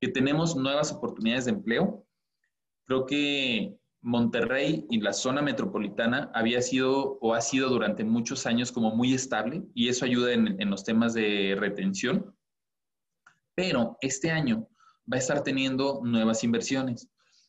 Que 0.00 0.08
tenemos 0.08 0.54
nuevas 0.54 0.92
oportunidades 0.92 1.46
de 1.46 1.52
empleo. 1.52 2.04
Creo 2.84 3.06
que 3.06 3.74
Monterrey 4.00 4.86
y 4.90 5.00
la 5.00 5.12
zona 5.12 5.42
metropolitana 5.42 6.30
había 6.34 6.62
sido 6.62 7.18
o 7.20 7.34
ha 7.34 7.40
sido 7.40 7.68
durante 7.68 8.04
muchos 8.04 8.46
años 8.46 8.70
como 8.70 8.94
muy 8.94 9.12
estable 9.12 9.64
y 9.74 9.88
eso 9.88 10.04
ayuda 10.04 10.32
en, 10.32 10.70
los 10.70 10.84
temas 10.84 11.14
de 11.14 11.56
retención. 11.58 12.34
Pero 13.54 13.96
este 14.00 14.30
año 14.30 14.68
va 15.10 15.16
a 15.16 15.18
estar 15.18 15.42
teniendo 15.42 16.00
nuevas 16.04 16.44
inversiones. 16.44 17.08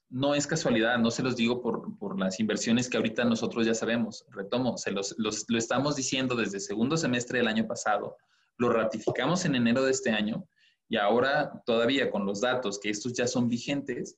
No 0.10 0.34
es 0.34 0.48
casualidad, 0.48 0.98
no 0.98 1.12
se 1.12 1.22
los 1.22 1.36
digo 1.36 1.62
por, 1.62 2.20
las 2.20 2.40
inversiones 2.40 2.90
que 2.90 2.98
ahorita 2.98 3.24
nosotros 3.26 3.68
ya 3.68 3.76
sabemos. 3.76 4.26
Retomo, 4.32 4.76
se 4.78 4.92
los, 4.92 5.16
lo 5.20 5.58
estamos 5.58 5.96
diciendo 5.96 6.36
desde 6.36 6.60
segundo 6.60 6.98
semestre 6.98 7.38
del 7.38 7.48
año 7.48 7.68
pasado, 7.68 8.18
lo 8.58 8.70
ratificamos 8.70 9.46
en 9.46 9.56
enero 9.56 9.84
de 9.84 9.92
este 9.92 10.10
año 10.10 10.46
y 10.90 10.98
ahora 10.98 11.62
todavía 11.66 12.10
con 12.10 12.26
los 12.26 12.42
datos 12.42 12.80
que 12.80 12.90
estos 12.90 13.14
ya 13.14 13.28
son 13.28 13.48
vigentes, 13.48 14.18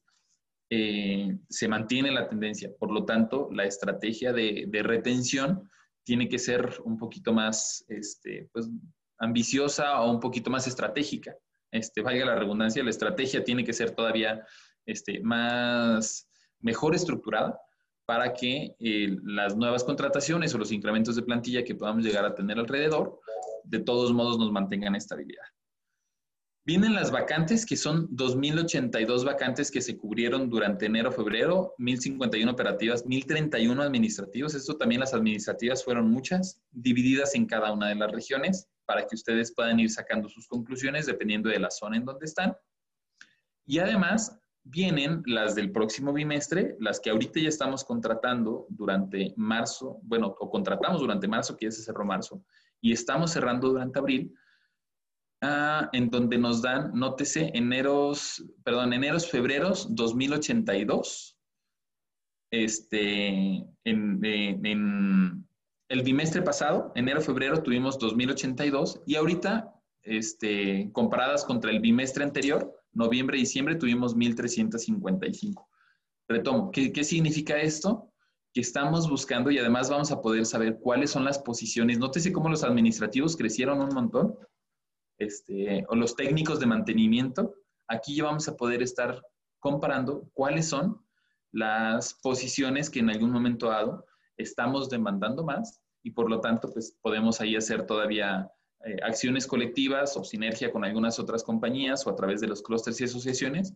eh, 0.74 1.38
se 1.50 1.68
mantiene 1.68 2.12
la 2.12 2.30
tendencia. 2.30 2.72
Por 2.80 2.92
lo 2.92 3.04
tanto, 3.04 3.50
la 3.52 3.66
estrategia 3.66 4.32
de, 4.32 4.70
retención 4.84 5.70
tiene 6.06 6.30
que 6.30 6.40
ser 6.40 6.80
un 6.86 6.98
poquito 6.98 7.34
más 7.34 7.84
este, 7.90 8.50
pues, 8.54 8.70
ambiciosa 9.20 10.00
o 10.02 10.10
un 10.10 10.22
poquito 10.22 10.50
más 10.50 10.68
estratégica. 10.68 11.36
Este, 11.72 12.02
valga 12.02 12.26
la 12.26 12.36
redundancia, 12.36 12.84
la 12.84 12.90
estrategia 12.90 13.44
tiene 13.44 13.66
que 13.66 13.74
ser 13.74 13.92
todavía 13.92 14.46
este, 14.86 15.20
más, 15.20 16.30
mejor 16.62 16.96
estructurada 16.96 17.60
para 18.06 18.32
que 18.32 18.74
eh, 18.80 19.18
las 19.24 19.58
nuevas 19.58 19.84
contrataciones 19.84 20.56
o 20.56 20.58
los 20.58 20.72
incrementos 20.72 21.18
de 21.18 21.24
plantilla 21.24 21.66
que 21.66 21.76
podamos 21.76 22.06
llegar 22.06 22.24
a 22.24 22.34
tener 22.34 22.58
alrededor, 22.58 23.20
de 23.66 23.80
todos 23.80 24.14
modos 24.14 24.40
nos 24.40 24.54
mantengan 24.54 24.96
estabilidad. 24.96 25.44
Vienen 26.64 26.94
las 26.94 27.10
vacantes, 27.10 27.66
que 27.66 27.76
son 27.76 28.08
2.082 28.10 29.26
vacantes 29.26 29.72
que 29.72 29.82
se 29.82 29.98
cubrieron 29.98 30.48
durante 30.48 30.86
enero-febrero, 30.86 31.74
1.051 31.80 32.52
operativas, 32.52 33.04
1.031 33.04 33.82
administrativos. 33.82 34.54
Esto 34.54 34.78
también 34.78 35.02
las 35.02 35.16
administrativas 35.16 35.84
fueron 35.84 36.12
muchas, 36.12 36.62
divididas 36.70 37.34
en 37.34 37.48
cada 37.48 37.74
una 37.74 37.90
de 37.90 37.96
las 37.96 38.12
regiones, 38.12 38.70
para 38.86 39.08
que 39.08 39.16
ustedes 39.16 39.56
puedan 39.56 39.80
ir 39.80 39.90
sacando 39.90 40.30
sus 40.30 40.48
conclusiones 40.48 41.08
dependiendo 41.08 41.50
de 41.50 41.60
la 41.60 41.72
zona 41.72 41.98
en 41.98 42.06
donde 42.06 42.26
están. 42.26 42.56
Y 43.66 43.80
además 43.80 44.38
vienen 44.64 45.24
las 45.26 45.56
del 45.56 45.72
próximo 45.72 46.14
bimestre, 46.14 46.76
las 46.80 47.00
que 47.00 47.10
ahorita 47.10 47.40
ya 47.40 47.50
estamos 47.50 47.84
contratando 47.84 48.68
durante 48.70 49.34
marzo, 49.36 50.00
bueno, 50.04 50.36
o 50.40 50.50
contratamos 50.52 51.02
durante 51.02 51.28
marzo, 51.28 51.58
que 51.58 51.66
ya 51.66 51.72
se 51.72 51.82
cerró 51.82 52.06
marzo, 52.06 52.44
y 52.80 52.92
estamos 52.92 53.32
cerrando 53.32 53.70
durante 53.70 53.98
abril 53.98 54.32
Ah, 55.44 55.90
en 55.92 56.12
donde 56.12 56.38
nos 56.38 56.62
dan, 56.62 56.92
nótese, 56.94 57.50
eneros, 57.56 58.46
perdón, 58.64 58.94
eneros, 58.94 59.28
febreros 59.28 59.88
2082. 59.90 61.36
Este, 62.52 63.66
en, 63.84 65.48
el 65.90 66.04
bimestre 66.04 66.44
pasado, 66.44 66.92
enero, 66.94 67.22
febrero, 67.22 67.64
tuvimos 67.64 67.98
2082 67.98 69.02
y 69.08 69.16
ahorita, 69.16 69.74
este, 70.04 70.92
comparadas 70.94 71.44
contra 71.44 71.72
el 71.72 71.80
bimestre 71.80 72.24
anterior, 72.24 72.80
noviembre, 72.94 73.40
diciembre, 73.40 73.76
tuvimos 73.76 74.16
1355. 74.16 75.68
Retomo, 76.30 76.70
¿qué, 76.70 76.94
¿qué 76.94 77.04
significa 77.04 77.60
esto? 77.60 78.14
Que 78.54 78.62
estamos 78.62 79.10
buscando 79.10 79.50
y 79.50 79.58
además 79.58 79.90
vamos 79.90 80.12
a 80.12 80.22
poder 80.22 80.46
saber 80.46 80.78
cuáles 80.80 81.10
son 81.10 81.26
las 81.26 81.40
posiciones. 81.40 81.98
Nótese 81.98 82.32
cómo 82.32 82.48
los 82.48 82.64
administrativos 82.64 83.36
crecieron 83.36 83.82
un 83.82 83.90
montón 83.96 84.38
este, 85.22 85.86
o 85.88 85.96
los 85.96 86.16
técnicos 86.16 86.60
de 86.60 86.66
mantenimiento, 86.66 87.56
aquí 87.88 88.16
ya 88.16 88.24
vamos 88.24 88.48
a 88.48 88.58
poder 88.58 88.82
estar 88.82 89.22
comparando 89.60 90.30
cuáles 90.34 90.68
son 90.68 91.06
las 91.52 92.16
posiciones 92.16 92.90
que 92.90 93.00
en 93.00 93.10
algún 93.10 93.32
momento 93.32 93.70
dado 93.70 94.06
estamos 94.38 94.90
demandando 94.90 95.44
más 95.44 95.82
y 96.02 96.12
por 96.12 96.30
lo 96.30 96.40
tanto 96.40 96.72
pues 96.72 96.98
podemos 97.02 97.40
ahí 97.40 97.56
hacer 97.56 97.86
todavía 97.86 98.50
eh, 98.84 98.98
acciones 99.04 99.46
colectivas 99.46 100.18
o 100.18 100.24
sinergia 100.24 100.72
con 100.72 100.84
algunas 100.84 101.20
otras 101.20 101.44
compañías 101.44 102.08
o 102.08 102.10
a 102.10 102.16
través 102.16 102.42
de 102.42 102.48
los 102.48 102.64
clústeres 102.64 103.00
y 103.02 103.04
asociaciones 103.04 103.76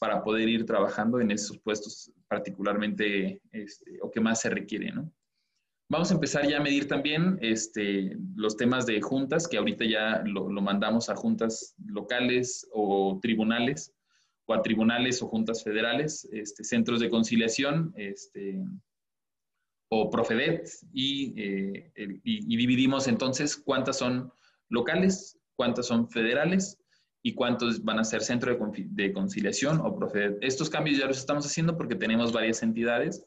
para 0.00 0.24
poder 0.24 0.48
ir 0.48 0.66
trabajando 0.66 1.20
en 1.20 1.30
esos 1.30 1.58
puestos 1.58 2.10
particularmente 2.26 3.40
este, 3.52 3.98
o 4.02 4.10
que 4.10 4.20
más 4.20 4.40
se 4.40 4.50
requiere, 4.50 4.90
¿no? 4.90 5.12
Vamos 5.88 6.10
a 6.10 6.14
empezar 6.14 6.48
ya 6.48 6.56
a 6.56 6.62
medir 6.62 6.88
también 6.88 7.38
este, 7.42 8.16
los 8.34 8.56
temas 8.56 8.86
de 8.86 9.00
juntas, 9.02 9.46
que 9.46 9.58
ahorita 9.58 9.84
ya 9.84 10.22
lo, 10.24 10.48
mandamos 10.48 11.10
a 11.10 11.16
juntas 11.16 11.74
locales 11.84 12.66
o 12.72 13.18
tribunales, 13.20 13.92
o 14.46 14.54
a 14.54 14.62
tribunales 14.62 15.22
o 15.22 15.28
juntas 15.28 15.62
federales, 15.62 16.26
este, 16.32 16.64
centros 16.64 17.00
de 17.00 17.10
conciliación, 17.10 17.92
este, 17.96 18.64
o 19.90 20.08
Profedet, 20.08 20.66
y, 20.94 21.34
eh, 21.36 21.92
y, 22.24 22.56
dividimos 22.56 23.06
entonces 23.06 23.54
cuántas 23.54 23.98
son 23.98 24.32
locales, 24.70 25.38
cuántas 25.56 25.86
son 25.86 26.08
federales 26.08 26.78
y 27.22 27.34
cuántos 27.34 27.84
van 27.84 27.98
a 27.98 28.04
ser 28.04 28.22
centro 28.22 28.58
de 28.72 29.12
conciliación 29.12 29.80
o 29.80 29.94
Profedet. 29.94 30.38
Estos 30.40 30.70
cambios 30.70 30.98
ya 30.98 31.06
los 31.06 31.18
estamos 31.18 31.44
haciendo 31.44 31.76
porque 31.76 31.94
tenemos 31.94 32.32
varias 32.32 32.62
entidades 32.62 33.26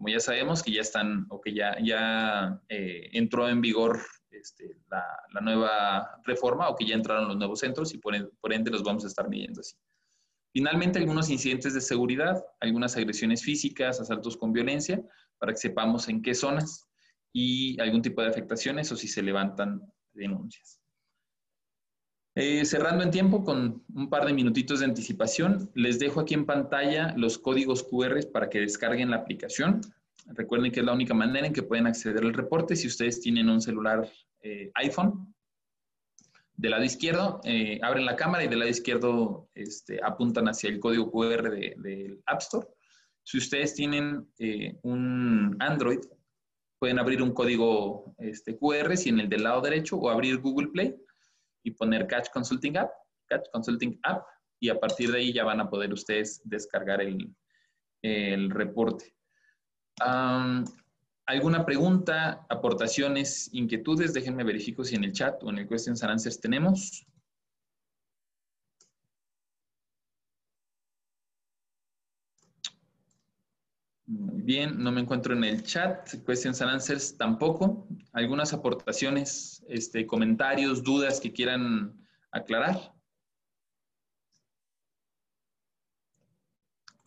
como 0.00 0.08
ya 0.08 0.20
sabemos 0.20 0.62
que 0.62 0.72
ya 0.72 0.80
están 0.80 1.26
o 1.28 1.42
que 1.42 1.52
ya, 1.52 1.76
ya 1.84 2.58
eh, 2.70 3.10
entró 3.12 3.46
en 3.50 3.60
vigor 3.60 4.00
este, 4.30 4.78
la, 4.88 5.04
nueva 5.42 6.22
reforma 6.24 6.70
o 6.70 6.74
que 6.74 6.86
ya 6.86 6.94
entraron 6.94 7.28
los 7.28 7.36
nuevos 7.36 7.60
centros 7.60 7.92
y 7.92 7.98
por, 7.98 8.14
por 8.40 8.54
ende 8.54 8.70
los 8.70 8.82
vamos 8.82 9.04
a 9.04 9.08
estar 9.08 9.28
midiendo 9.28 9.60
así. 9.60 9.76
Finalmente, 10.54 10.98
algunos 10.98 11.28
incidentes 11.28 11.74
de 11.74 11.82
seguridad, 11.82 12.42
algunas 12.60 12.96
agresiones 12.96 13.44
físicas, 13.44 14.00
asaltos 14.00 14.38
con 14.38 14.54
violencia, 14.54 15.02
para 15.36 15.52
que 15.52 15.58
sepamos 15.58 16.08
en 16.08 16.22
qué 16.22 16.34
zonas 16.34 16.88
y 17.30 17.78
algún 17.78 18.00
tipo 18.00 18.22
de 18.22 18.28
afectaciones 18.28 18.90
o 18.92 18.96
si 18.96 19.06
se 19.06 19.22
levantan 19.22 19.82
denuncias. 20.14 20.79
Eh, 22.36 22.64
cerrando 22.64 23.02
en 23.02 23.10
tiempo 23.10 23.42
con 23.42 23.82
un 23.92 24.08
par 24.08 24.24
de 24.24 24.32
minutitos 24.32 24.78
de 24.78 24.86
anticipación, 24.86 25.68
les 25.74 25.98
dejo 25.98 26.20
aquí 26.20 26.34
en 26.34 26.46
pantalla 26.46 27.12
los 27.16 27.38
códigos 27.38 27.82
QR 27.82 28.20
para 28.32 28.48
que 28.48 28.60
descarguen 28.60 29.10
la 29.10 29.16
aplicación. 29.16 29.80
Recuerden 30.26 30.70
que 30.70 30.78
es 30.78 30.86
la 30.86 30.92
única 30.92 31.12
manera 31.12 31.48
en 31.48 31.52
que 31.52 31.64
pueden 31.64 31.88
acceder 31.88 32.22
al 32.22 32.32
reporte 32.32 32.76
si 32.76 32.86
ustedes 32.86 33.20
tienen 33.20 33.48
un 33.48 33.60
celular 33.60 34.08
eh, 34.42 34.70
iPhone. 34.74 35.34
Del 36.54 36.70
lado 36.72 36.84
izquierdo, 36.84 37.40
eh, 37.42 37.80
abren 37.82 38.04
la 38.04 38.14
cámara 38.14 38.44
y 38.44 38.48
del 38.48 38.60
lado 38.60 38.70
izquierdo 38.70 39.48
este, 39.54 39.98
apuntan 40.00 40.46
hacia 40.46 40.70
el 40.70 40.78
código 40.78 41.10
QR 41.10 41.50
del 41.50 42.22
App 42.26 42.42
Store. 42.42 42.66
Si 43.24 43.38
ustedes 43.38 43.74
tienen 43.74 44.28
un 44.82 45.56
Android, 45.58 46.00
pueden 46.78 46.98
abrir 46.98 47.22
un 47.22 47.32
código 47.32 48.14
este, 48.18 48.56
QR, 48.56 48.96
si 48.96 49.08
en 49.08 49.20
el 49.20 49.28
del 49.28 49.42
lado 49.42 49.62
derecho, 49.62 49.96
o 49.96 50.10
abrir 50.10 50.38
Google 50.38 50.68
Play 50.68 50.94
y 51.62 51.72
poner 51.72 52.06
Catch 52.06 52.30
Consulting 52.32 52.76
App, 52.76 52.90
Catch 53.26 53.50
Consulting 53.52 53.98
App, 54.02 54.24
y 54.60 54.68
a 54.68 54.78
partir 54.78 55.10
de 55.10 55.18
ahí 55.18 55.32
ya 55.32 55.44
van 55.44 55.60
a 55.60 55.70
poder 55.70 55.92
ustedes 55.92 56.42
descargar 56.44 57.00
el, 57.00 57.34
el 58.02 58.50
reporte. 58.50 59.14
¿Alguna 61.26 61.64
pregunta, 61.64 62.44
aportaciones, 62.48 63.48
inquietudes? 63.52 64.12
Déjenme 64.12 64.42
verifico 64.42 64.82
si 64.84 64.96
en 64.96 65.04
el 65.04 65.12
chat 65.12 65.42
o 65.42 65.50
en 65.50 65.58
el 65.58 65.68
Questions 65.68 66.02
and 66.02 66.12
Answers 66.12 66.40
tenemos. 66.40 67.06
Muy 74.06 74.42
bien, 74.42 74.82
no 74.82 74.90
me 74.90 75.00
encuentro 75.00 75.34
en 75.34 75.44
el 75.44 75.62
chat. 75.62 76.08
Questions 76.26 76.60
and 76.62 76.72
answers 76.72 77.16
tampoco. 77.16 77.86
¿Algunas 78.12 78.52
aportaciones, 78.52 79.59
este, 79.70 80.06
comentarios, 80.06 80.82
dudas 80.82 81.20
que 81.20 81.32
quieran 81.32 82.06
aclarar? 82.30 82.94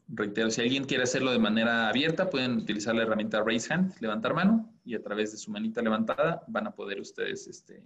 Reitero, 0.08 0.52
si 0.52 0.62
alguien 0.62 0.86
quiere 0.86 1.04
hacerlo 1.04 1.32
de 1.32 1.40
manera 1.40 1.88
abierta, 1.90 2.30
pueden 2.30 2.58
utilizar 2.58 2.94
la 2.94 3.04
herramienta 3.04 3.42
Raise 3.44 3.74
Hand, 3.74 3.96
levantar 4.00 4.34
mano, 4.34 4.72
y 4.84 4.96
a 4.96 5.02
través 5.02 5.32
de 5.32 5.38
su 5.38 5.50
manita 5.50 5.82
levantada 5.82 6.44
van 6.48 6.68
a 6.68 6.76
poder 6.76 7.00
ustedes... 7.00 7.48
Este... 7.48 7.84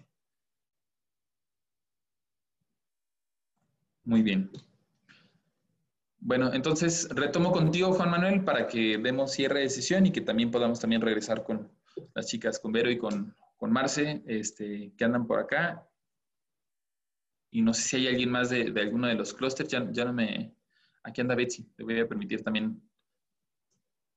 Muy 4.03 4.23
bien. 4.23 4.49
Bueno, 6.19 6.53
entonces 6.53 7.07
retomo 7.11 7.51
contigo, 7.51 7.93
Juan 7.93 8.11
Manuel, 8.11 8.43
para 8.43 8.67
que 8.67 8.97
demos 8.97 9.31
cierre 9.31 9.61
de 9.61 9.69
sesión 9.69 10.05
y 10.05 10.11
que 10.11 10.21
también 10.21 10.51
podamos 10.51 10.79
también 10.79 11.01
regresar 11.01 11.43
con 11.43 11.71
las 12.13 12.27
chicas, 12.27 12.59
con 12.59 12.71
Vero 12.71 12.89
y 12.89 12.97
con, 12.97 13.33
con 13.57 13.71
Marce, 13.71 14.23
este, 14.27 14.93
que 14.95 15.03
andan 15.03 15.27
por 15.27 15.39
acá. 15.39 15.85
Y 17.51 17.61
no 17.61 17.73
sé 17.73 17.81
si 17.81 17.95
hay 17.97 18.07
alguien 18.07 18.31
más 18.31 18.49
de, 18.49 18.73
alguno 18.79 19.07
de 19.07 19.15
los 19.15 19.33
clústeres, 19.33 19.71
ya, 19.71 19.85
ya 19.91 20.05
no 20.05 20.13
me... 20.13 20.53
Aquí 21.03 21.21
anda 21.21 21.35
Betsy, 21.35 21.63
te 21.75 21.83
voy 21.83 21.99
a 21.99 22.07
permitir 22.07 22.43
también, 22.43 22.81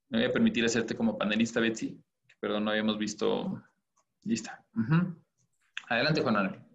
me 0.09 0.19
voy 0.19 0.27
a 0.27 0.33
permitir 0.33 0.65
hacerte 0.65 0.97
como 0.97 1.17
panelista, 1.17 1.61
Betsy, 1.61 2.03
perdón, 2.39 2.65
no 2.65 2.71
habíamos 2.71 2.99
visto... 2.99 3.63
Lista. 4.23 4.63
Adelante, 5.89 6.21
Juan 6.21 6.35
Manuel. 6.35 6.70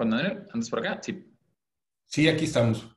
Juan 0.00 0.48
¿andas 0.52 0.70
por 0.70 0.78
acá? 0.78 0.98
Sí. 1.02 1.26
Sí, 2.06 2.26
aquí 2.26 2.46
estamos. 2.46 2.88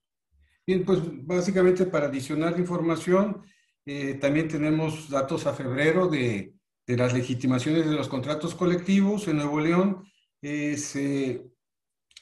Bien, 0.66 0.86
pues 0.86 1.02
básicamente 1.26 1.86
para 1.86 2.08
adicionar 2.08 2.58
información, 2.58 3.44
eh, 3.86 4.14
también 4.14 4.48
tenemos 4.48 5.10
datos 5.10 5.46
a 5.46 5.54
febrero 5.54 6.08
de, 6.08 6.54
de, 6.88 6.98
las 6.98 7.14
legitimaciones 7.14 7.86
de 7.86 7.92
los 7.92 8.08
contratos 8.08 8.56
colectivos 8.56 9.28
en 9.28 9.36
Nuevo 9.38 9.60
León. 9.60 10.06
Eh, 10.42 11.42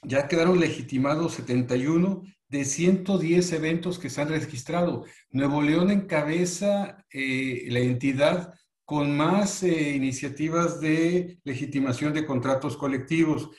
ya 0.03 0.27
quedaron 0.27 0.59
legitimados 0.59 1.33
71 1.33 2.23
de 2.47 2.65
110 2.65 3.53
eventos 3.53 3.99
que 3.99 4.09
se 4.09 4.19
han 4.19 4.29
registrado. 4.29 5.05
Nuevo 5.29 5.61
León 5.61 5.91
encabeza 5.91 7.05
eh, 7.11 7.67
la 7.69 7.79
entidad 7.79 8.55
con 8.83 9.15
más 9.15 9.61
iniciativas 9.61 10.81
de 10.81 11.39
legitimación 11.43 12.13
de 12.13 12.25
contratos 12.25 12.75
colectivos 12.75 13.51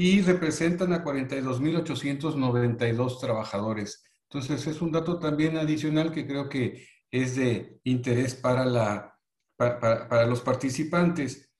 y 0.00 0.22
representan 0.22 0.92
a 0.92 1.02
42.892 1.02 3.18
trabajadores. 3.18 4.04
Entonces, 4.30 4.64
es 4.68 4.80
un 4.80 4.92
dato 4.92 5.18
también 5.18 5.56
adicional 5.56 6.12
que 6.12 6.24
creo 6.24 6.48
que 6.48 6.86
es 7.10 7.34
de 7.34 7.80
interés 7.82 8.36
para, 8.36 8.64
la, 8.64 9.18
para, 9.56 10.24
los 10.26 10.40
participantes. 10.40 11.50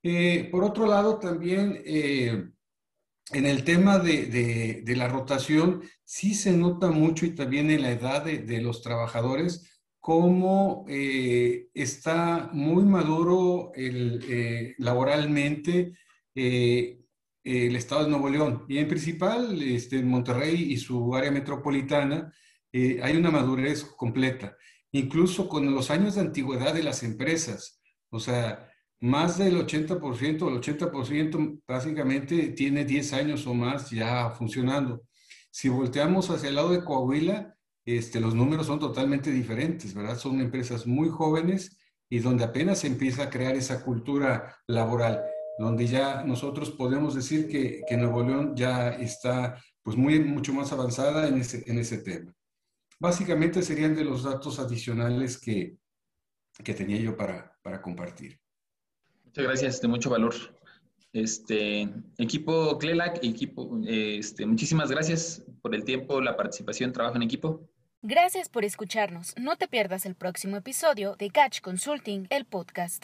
Eh, 0.00 0.48
por 0.48 0.62
otro 0.62 0.86
lado, 0.86 1.18
también 1.18 1.82
eh, 1.84 2.50
en 3.32 3.46
el 3.46 3.64
tema 3.64 3.98
de, 3.98 4.82
de, 4.84 4.96
la 4.96 5.08
rotación, 5.08 5.82
sí 6.04 6.36
se 6.36 6.52
nota 6.52 6.92
mucho 6.92 7.26
y 7.26 7.34
también 7.34 7.68
en 7.72 7.82
la 7.82 7.90
edad 7.90 8.22
de, 8.22 8.60
los 8.60 8.80
trabajadores, 8.80 9.82
cómo 9.98 10.84
eh, 10.88 11.66
está 11.74 12.48
muy 12.52 12.84
maduro 12.84 13.72
el, 13.74 14.76
laboralmente 14.78 15.94
el 17.48 17.76
estado 17.76 18.04
de 18.04 18.10
Nuevo 18.10 18.28
León. 18.28 18.64
Y 18.68 18.78
en 18.78 18.88
principal, 18.88 19.60
este, 19.62 20.02
Monterrey 20.02 20.72
y 20.72 20.76
su 20.76 21.14
área 21.14 21.30
metropolitana, 21.30 22.32
eh, 22.72 23.00
hay 23.02 23.16
una 23.16 23.30
madurez 23.30 23.84
completa, 23.84 24.56
incluso 24.92 25.48
con 25.48 25.74
los 25.74 25.90
años 25.90 26.14
de 26.14 26.20
antigüedad 26.20 26.74
de 26.74 26.82
las 26.82 27.02
empresas. 27.02 27.80
O 28.10 28.20
sea, 28.20 28.70
más 29.00 29.38
del 29.38 29.56
80%, 29.56 30.48
el 30.48 30.60
80% 30.60 31.62
básicamente 31.66 32.48
tiene 32.50 32.84
10 32.84 33.12
años 33.14 33.46
o 33.46 33.54
más 33.54 33.90
ya 33.90 34.30
funcionando. 34.30 35.04
Si 35.50 35.70
volteamos 35.70 36.28
hacia 36.30 36.50
el 36.50 36.56
lado 36.56 36.70
de 36.70 36.84
Coahuila, 36.84 37.56
este, 37.86 38.20
los 38.20 38.34
números 38.34 38.66
son 38.66 38.78
totalmente 38.78 39.30
diferentes, 39.30 39.94
¿verdad? 39.94 40.18
Son 40.18 40.40
empresas 40.40 40.86
muy 40.86 41.08
jóvenes 41.08 41.78
y 42.10 42.18
donde 42.18 42.44
apenas 42.44 42.80
se 42.80 42.88
empieza 42.88 43.24
a 43.24 43.30
crear 43.30 43.56
esa 43.56 43.82
cultura 43.82 44.56
laboral 44.66 45.22
donde 45.58 45.86
ya 45.86 46.22
nosotros 46.22 46.70
podemos 46.70 47.14
decir 47.14 47.48
que, 47.48 47.82
que 47.86 47.96
Nuevo 47.96 48.22
León 48.22 48.54
ya 48.56 48.90
está 48.90 49.60
pues 49.82 49.96
muy, 49.96 50.20
mucho 50.20 50.52
más 50.52 50.72
avanzada 50.72 51.26
en 51.28 51.38
ese, 51.38 51.64
en 51.66 51.78
ese 51.78 51.98
tema. 51.98 52.32
Básicamente 53.00 53.62
serían 53.62 53.94
de 53.94 54.04
los 54.04 54.22
datos 54.22 54.58
adicionales 54.58 55.38
que, 55.38 55.76
que 56.64 56.74
tenía 56.74 56.98
yo 56.98 57.16
para, 57.16 57.56
para 57.62 57.80
compartir. 57.80 58.38
Muchas 59.24 59.44
gracias, 59.44 59.80
de 59.80 59.88
mucho 59.88 60.10
valor. 60.10 60.34
Este, 61.12 61.88
equipo 62.18 62.78
CLELAC, 62.78 63.24
equipo, 63.24 63.80
este, 63.86 64.46
muchísimas 64.46 64.90
gracias 64.90 65.42
por 65.62 65.74
el 65.74 65.84
tiempo, 65.84 66.20
la 66.20 66.36
participación, 66.36 66.92
trabajo 66.92 67.16
en 67.16 67.22
equipo. 67.22 67.68
Gracias 68.02 68.48
por 68.48 68.64
escucharnos. 68.64 69.34
No 69.36 69.56
te 69.56 69.66
pierdas 69.66 70.06
el 70.06 70.14
próximo 70.14 70.56
episodio 70.56 71.16
de 71.16 71.30
Catch 71.30 71.60
Consulting, 71.60 72.26
el 72.30 72.44
podcast. 72.44 72.96